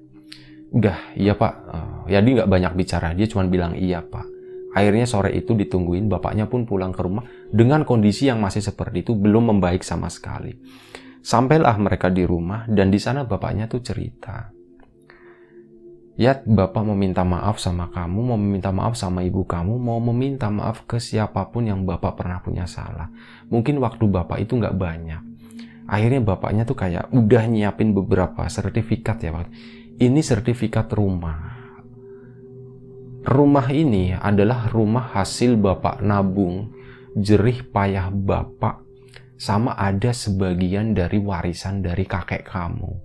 Udah, 0.75 1.17
iya 1.17 1.33
Pak. 1.33 1.55
Uh, 1.71 2.01
ya 2.13 2.21
dia 2.21 2.43
nggak 2.43 2.51
banyak 2.51 2.73
bicara, 2.77 3.17
dia 3.17 3.25
cuma 3.31 3.49
bilang 3.49 3.73
iya 3.79 4.05
Pak. 4.05 4.27
Akhirnya 4.75 5.07
sore 5.07 5.31
itu 5.39 5.55
ditungguin, 5.55 6.11
bapaknya 6.11 6.51
pun 6.51 6.67
pulang 6.67 6.91
ke 6.91 6.99
rumah 6.99 7.23
dengan 7.55 7.87
kondisi 7.87 8.27
yang 8.27 8.43
masih 8.43 8.59
seperti 8.59 9.07
itu, 9.07 9.15
belum 9.15 9.55
membaik 9.55 9.87
sama 9.87 10.11
sekali. 10.11 10.51
Sampailah 11.23 11.79
mereka 11.79 12.11
di 12.11 12.27
rumah 12.27 12.67
dan 12.67 12.91
di 12.91 12.99
sana 12.99 13.23
bapaknya 13.23 13.71
tuh 13.71 13.81
cerita 13.87 14.54
ya 16.15 16.39
bapak 16.39 16.83
mau 16.87 16.95
minta 16.95 17.27
maaf 17.27 17.59
sama 17.59 17.91
kamu, 17.91 18.19
mau 18.23 18.39
meminta 18.39 18.71
maaf 18.71 18.95
sama 18.95 19.27
ibu 19.27 19.43
kamu, 19.43 19.75
mau 19.83 19.99
meminta 19.99 20.47
maaf 20.47 20.87
ke 20.87 21.03
siapa 21.03 21.51
pun 21.51 21.67
yang 21.67 21.83
bapak 21.83 22.15
pernah 22.15 22.39
punya 22.39 22.71
salah. 22.71 23.11
Mungkin 23.51 23.83
waktu 23.83 24.07
bapak 24.07 24.47
itu 24.47 24.55
nggak 24.55 24.79
banyak. 24.79 25.23
Akhirnya 25.85 26.23
bapaknya 26.25 26.65
tuh 26.65 26.79
kayak 26.79 27.13
udah 27.13 27.45
nyiapin 27.45 27.93
beberapa 27.93 28.47
sertifikat 28.49 29.21
ya 29.21 29.31
pak. 29.35 29.51
Ini 30.01 30.21
sertifikat 30.23 30.89
rumah. 30.97 31.55
Rumah 33.25 33.69
ini 33.73 34.13
adalah 34.15 34.69
rumah 34.69 35.13
hasil 35.17 35.57
bapak 35.57 36.05
nabung, 36.05 36.77
jerih 37.17 37.65
payah 37.73 38.13
bapak, 38.13 38.85
sama 39.41 39.73
ada 39.77 40.13
sebagian 40.13 40.93
dari 40.93 41.17
warisan 41.21 41.81
dari 41.81 42.05
kakek 42.05 42.45
kamu 42.45 43.04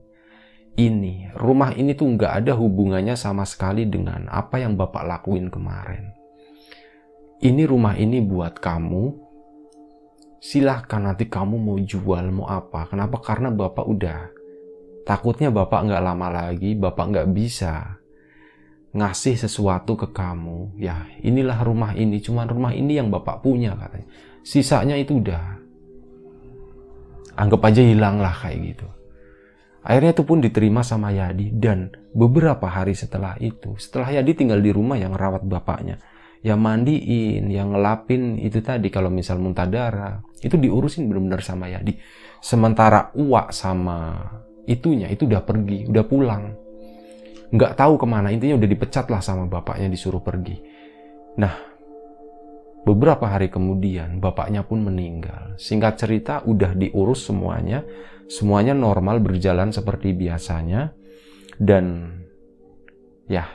ini, 0.79 1.27
rumah 1.35 1.75
ini 1.75 1.91
tuh 1.91 2.07
nggak 2.15 2.43
ada 2.45 2.55
hubungannya 2.55 3.19
sama 3.19 3.43
sekali 3.43 3.83
dengan 3.83 4.31
apa 4.31 4.63
yang 4.63 4.79
Bapak 4.79 5.03
lakuin 5.03 5.51
kemarin. 5.51 6.15
Ini 7.43 7.67
rumah 7.67 7.99
ini 7.99 8.23
buat 8.23 8.63
kamu. 8.63 9.27
Silahkan 10.39 11.03
nanti 11.03 11.27
kamu 11.27 11.55
mau 11.59 11.75
jual, 11.75 12.31
mau 12.31 12.47
apa. 12.47 12.87
Kenapa? 12.87 13.19
Karena 13.19 13.51
Bapak 13.51 13.83
udah. 13.83 14.21
Takutnya 15.03 15.51
Bapak 15.51 15.83
nggak 15.83 16.03
lama 16.03 16.27
lagi, 16.31 16.79
Bapak 16.79 17.11
nggak 17.11 17.27
bisa 17.35 17.99
ngasih 18.95 19.35
sesuatu 19.35 19.99
ke 19.99 20.07
kamu. 20.15 20.79
Ya, 20.79 21.07
inilah 21.19 21.59
rumah 21.63 21.91
ini, 21.91 22.23
cuman 22.23 22.47
rumah 22.47 22.71
ini 22.71 22.95
yang 22.95 23.11
Bapak 23.11 23.43
punya 23.43 23.75
katanya. 23.75 24.07
Sisanya 24.47 24.95
itu 24.95 25.19
udah 25.19 25.59
anggap 27.35 27.61
aja 27.67 27.83
hilang 27.83 28.19
lah 28.23 28.35
kayak 28.35 28.75
gitu. 28.75 28.87
Akhirnya 29.79 30.11
itu 30.11 30.23
pun 30.27 30.43
diterima 30.43 30.83
sama 30.83 31.15
Yadi 31.15 31.55
dan 31.55 31.87
beberapa 32.11 32.67
hari 32.67 32.97
setelah 32.97 33.39
itu, 33.39 33.79
setelah 33.79 34.11
Yadi 34.19 34.35
tinggal 34.35 34.59
di 34.59 34.75
rumah 34.75 34.99
yang 34.99 35.15
rawat 35.15 35.47
bapaknya, 35.47 36.03
yang 36.43 36.59
mandiin, 36.59 37.47
yang 37.47 37.71
ngelapin 37.71 38.35
itu 38.39 38.59
tadi 38.59 38.91
kalau 38.91 39.07
misal 39.07 39.39
muntah 39.39 39.67
darah, 39.67 40.19
itu 40.43 40.59
diurusin 40.59 41.07
benar-benar 41.07 41.39
sama 41.43 41.71
Yadi. 41.71 41.95
Sementara 42.43 43.11
Uwa 43.15 43.51
sama 43.55 44.19
itunya 44.67 45.07
itu 45.11 45.27
udah 45.27 45.43
pergi, 45.43 45.87
udah 45.87 46.05
pulang. 46.07 46.43
Nggak 47.49 47.73
tahu 47.79 47.97
ke 47.97 48.05
mana 48.05 48.29
intinya 48.29 48.59
udah 48.59 48.69
dipecat 48.69 49.09
lah 49.09 49.23
sama 49.23 49.47
bapaknya 49.47 49.89
disuruh 49.89 50.21
pergi. 50.21 50.59
Nah 51.39 51.55
beberapa 52.83 53.27
hari 53.27 53.51
kemudian 53.51 54.21
bapaknya 54.21 54.63
pun 54.63 54.85
meninggal. 54.85 55.55
Singkat 55.59 55.93
cerita 55.99 56.33
udah 56.45 56.77
diurus 56.77 57.25
semuanya 57.27 57.83
semuanya 58.29 58.77
normal 58.77 59.19
berjalan 59.19 59.73
seperti 59.73 60.13
biasanya 60.13 60.93
dan 61.57 62.15
ya 63.25 63.49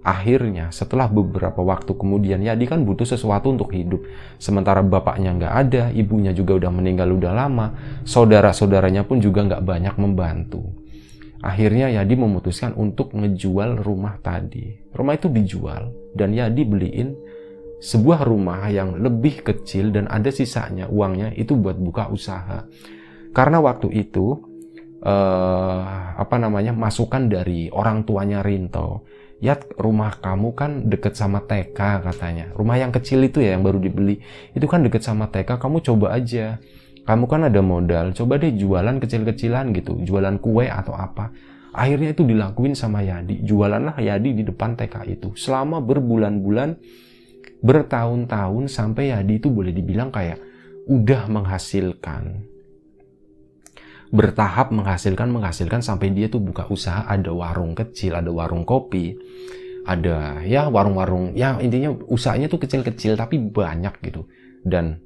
akhirnya 0.00 0.72
setelah 0.72 1.08
beberapa 1.08 1.60
waktu 1.60 1.92
kemudian 1.96 2.40
Yadi 2.40 2.64
kan 2.68 2.84
butuh 2.84 3.04
sesuatu 3.04 3.52
untuk 3.52 3.72
hidup 3.72 4.04
sementara 4.40 4.80
bapaknya 4.80 5.36
nggak 5.36 5.54
ada 5.66 5.82
ibunya 5.92 6.32
juga 6.36 6.56
udah 6.56 6.72
meninggal 6.72 7.08
udah 7.12 7.32
lama 7.32 7.66
saudara-saudaranya 8.04 9.04
pun 9.04 9.20
juga 9.20 9.44
nggak 9.44 9.64
banyak 9.64 9.94
membantu 10.00 10.80
Akhirnya 11.40 11.88
Yadi 11.88 12.20
memutuskan 12.20 12.76
untuk 12.76 13.16
ngejual 13.16 13.80
rumah 13.80 14.20
tadi. 14.20 14.76
Rumah 14.92 15.14
itu 15.16 15.32
dijual 15.32 16.12
dan 16.12 16.36
Yadi 16.36 16.62
beliin 16.68 17.16
sebuah 17.80 18.28
rumah 18.28 18.68
yang 18.68 19.00
lebih 19.00 19.40
kecil 19.40 19.88
dan 19.88 20.04
ada 20.12 20.28
sisanya 20.28 20.84
uangnya 20.92 21.32
itu 21.32 21.56
buat 21.56 21.80
buka 21.80 22.12
usaha. 22.12 22.68
Karena 23.30 23.62
waktu 23.62 23.88
itu 23.94 24.38
eh, 25.02 25.80
apa 26.18 26.36
namanya 26.36 26.74
masukan 26.74 27.30
dari 27.30 27.70
orang 27.70 28.02
tuanya 28.04 28.42
Rinto, 28.42 29.06
ya 29.38 29.56
rumah 29.78 30.18
kamu 30.18 30.48
kan 30.52 30.70
deket 30.90 31.14
sama 31.14 31.46
TK 31.46 31.78
katanya. 32.04 32.50
Rumah 32.52 32.76
yang 32.76 32.92
kecil 32.92 33.22
itu 33.24 33.40
ya 33.40 33.56
yang 33.56 33.62
baru 33.62 33.78
dibeli 33.78 34.20
itu 34.54 34.66
kan 34.66 34.82
deket 34.82 35.06
sama 35.06 35.30
TK, 35.30 35.56
kamu 35.56 35.80
coba 35.80 36.14
aja 36.14 36.60
kamu 37.10 37.24
kan 37.26 37.42
ada 37.48 37.60
modal, 37.64 38.12
coba 38.12 38.36
deh 38.36 38.52
jualan 38.54 39.00
kecil-kecilan 39.00 39.72
gitu, 39.74 39.98
jualan 40.04 40.36
kue 40.38 40.68
atau 40.68 40.92
apa. 40.92 41.32
Akhirnya 41.74 42.12
itu 42.12 42.26
dilakuin 42.26 42.74
sama 42.78 43.00
Yadi, 43.00 43.46
jualanlah 43.46 43.98
Yadi 43.98 44.30
di 44.38 44.42
depan 44.46 44.74
TK 44.74 45.06
itu. 45.06 45.34
Selama 45.38 45.78
berbulan-bulan, 45.82 46.76
bertahun-tahun 47.62 48.64
sampai 48.70 49.14
Yadi 49.14 49.42
itu 49.42 49.48
boleh 49.48 49.74
dibilang 49.74 50.10
kayak 50.10 50.38
udah 50.90 51.30
menghasilkan. 51.30 52.49
Bertahap 54.10 54.74
menghasilkan, 54.74 55.30
menghasilkan 55.30 55.86
sampai 55.86 56.10
dia 56.10 56.26
tuh 56.26 56.42
buka 56.42 56.66
usaha, 56.66 57.06
ada 57.06 57.30
warung 57.30 57.78
kecil, 57.78 58.18
ada 58.18 58.30
warung 58.34 58.66
kopi, 58.66 59.14
ada 59.86 60.42
ya 60.42 60.66
warung-warung, 60.66 61.38
ya 61.38 61.56
intinya 61.62 61.94
usahanya 62.10 62.50
tuh 62.50 62.58
kecil-kecil 62.58 63.14
tapi 63.14 63.38
banyak 63.38 63.94
gitu. 64.02 64.26
Dan 64.66 64.98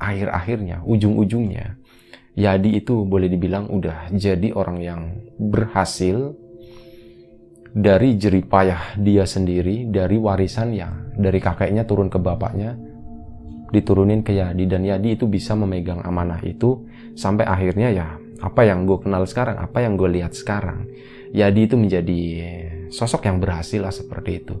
akhir-akhirnya, 0.00 0.80
ujung-ujungnya, 0.88 1.76
Yadi 2.32 2.80
itu 2.80 3.04
boleh 3.04 3.28
dibilang 3.28 3.68
udah 3.68 4.08
jadi 4.16 4.56
orang 4.56 4.78
yang 4.80 5.00
berhasil 5.36 6.32
dari 7.72 8.16
jeripayah 8.16 8.96
dia 8.96 9.28
sendiri, 9.28 9.92
dari 9.92 10.16
warisan 10.16 10.72
yang 10.72 11.12
dari 11.12 11.36
kakeknya 11.36 11.84
turun 11.84 12.08
ke 12.08 12.16
bapaknya, 12.16 12.72
diturunin 13.72 14.24
ke 14.24 14.36
Yadi 14.36 14.64
dan 14.64 14.84
Yadi 14.84 15.20
itu 15.20 15.28
bisa 15.28 15.52
memegang 15.52 16.00
amanah 16.04 16.40
itu 16.44 16.88
sampai 17.14 17.44
akhirnya 17.44 17.88
ya 17.92 18.08
apa 18.42 18.66
yang 18.66 18.84
gue 18.84 18.98
kenal 18.98 19.22
sekarang, 19.24 19.58
apa 19.62 19.82
yang 19.82 19.94
gue 19.94 20.10
lihat 20.18 20.34
sekarang, 20.34 20.90
Yadi 21.32 21.70
itu 21.70 21.76
menjadi 21.78 22.20
sosok 22.90 23.24
yang 23.30 23.38
berhasil 23.38 23.80
lah 23.80 23.94
seperti 23.94 24.42
itu. 24.42 24.54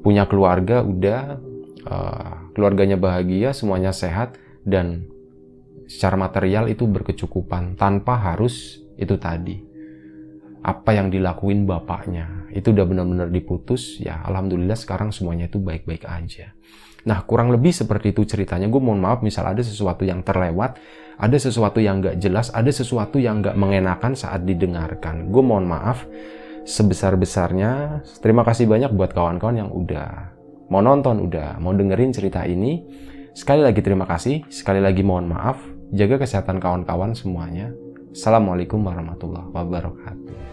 Punya 0.00 0.24
keluarga 0.24 0.80
udah, 0.80 1.36
uh, 1.84 2.50
keluarganya 2.56 2.96
bahagia, 2.96 3.52
semuanya 3.52 3.92
sehat, 3.92 4.40
dan 4.64 5.06
secara 5.84 6.16
material 6.16 6.72
itu 6.72 6.88
berkecukupan 6.88 7.76
tanpa 7.76 8.16
harus 8.16 8.80
itu 8.96 9.16
tadi 9.20 9.69
apa 10.60 10.92
yang 10.92 11.08
dilakuin 11.08 11.64
bapaknya. 11.64 12.48
Itu 12.52 12.76
udah 12.76 12.84
benar-benar 12.84 13.28
diputus 13.32 13.96
ya 14.00 14.20
alhamdulillah 14.24 14.76
sekarang 14.76 15.12
semuanya 15.12 15.48
itu 15.48 15.56
baik-baik 15.60 16.04
aja. 16.04 16.52
Nah 17.08 17.24
kurang 17.24 17.48
lebih 17.48 17.72
seperti 17.72 18.12
itu 18.12 18.28
ceritanya. 18.28 18.68
Gue 18.68 18.80
mohon 18.80 19.00
maaf 19.00 19.24
misal 19.24 19.48
ada 19.48 19.64
sesuatu 19.64 20.04
yang 20.04 20.20
terlewat 20.20 20.76
ada 21.20 21.36
sesuatu 21.36 21.84
yang 21.84 22.00
gak 22.00 22.16
jelas 22.16 22.48
ada 22.52 22.72
sesuatu 22.72 23.20
yang 23.20 23.40
gak 23.40 23.56
mengenakan 23.56 24.12
saat 24.12 24.44
didengarkan. 24.44 25.32
Gue 25.32 25.40
mohon 25.40 25.64
maaf 25.64 26.04
sebesar-besarnya. 26.68 28.04
Terima 28.20 28.44
kasih 28.44 28.68
banyak 28.68 28.92
buat 28.92 29.16
kawan-kawan 29.16 29.64
yang 29.64 29.70
udah 29.72 30.36
mau 30.68 30.84
nonton 30.84 31.24
udah 31.24 31.56
mau 31.56 31.72
dengerin 31.72 32.12
cerita 32.12 32.44
ini. 32.44 32.84
Sekali 33.30 33.62
lagi 33.62 33.78
terima 33.78 34.10
kasih, 34.10 34.42
sekali 34.50 34.82
lagi 34.82 35.06
mohon 35.06 35.30
maaf, 35.30 35.62
jaga 35.94 36.18
kesehatan 36.18 36.58
kawan-kawan 36.58 37.14
semuanya. 37.14 37.70
Assalamualaikum 38.10 38.82
warahmatullahi 38.82 39.54
wabarakatuh. 39.54 40.49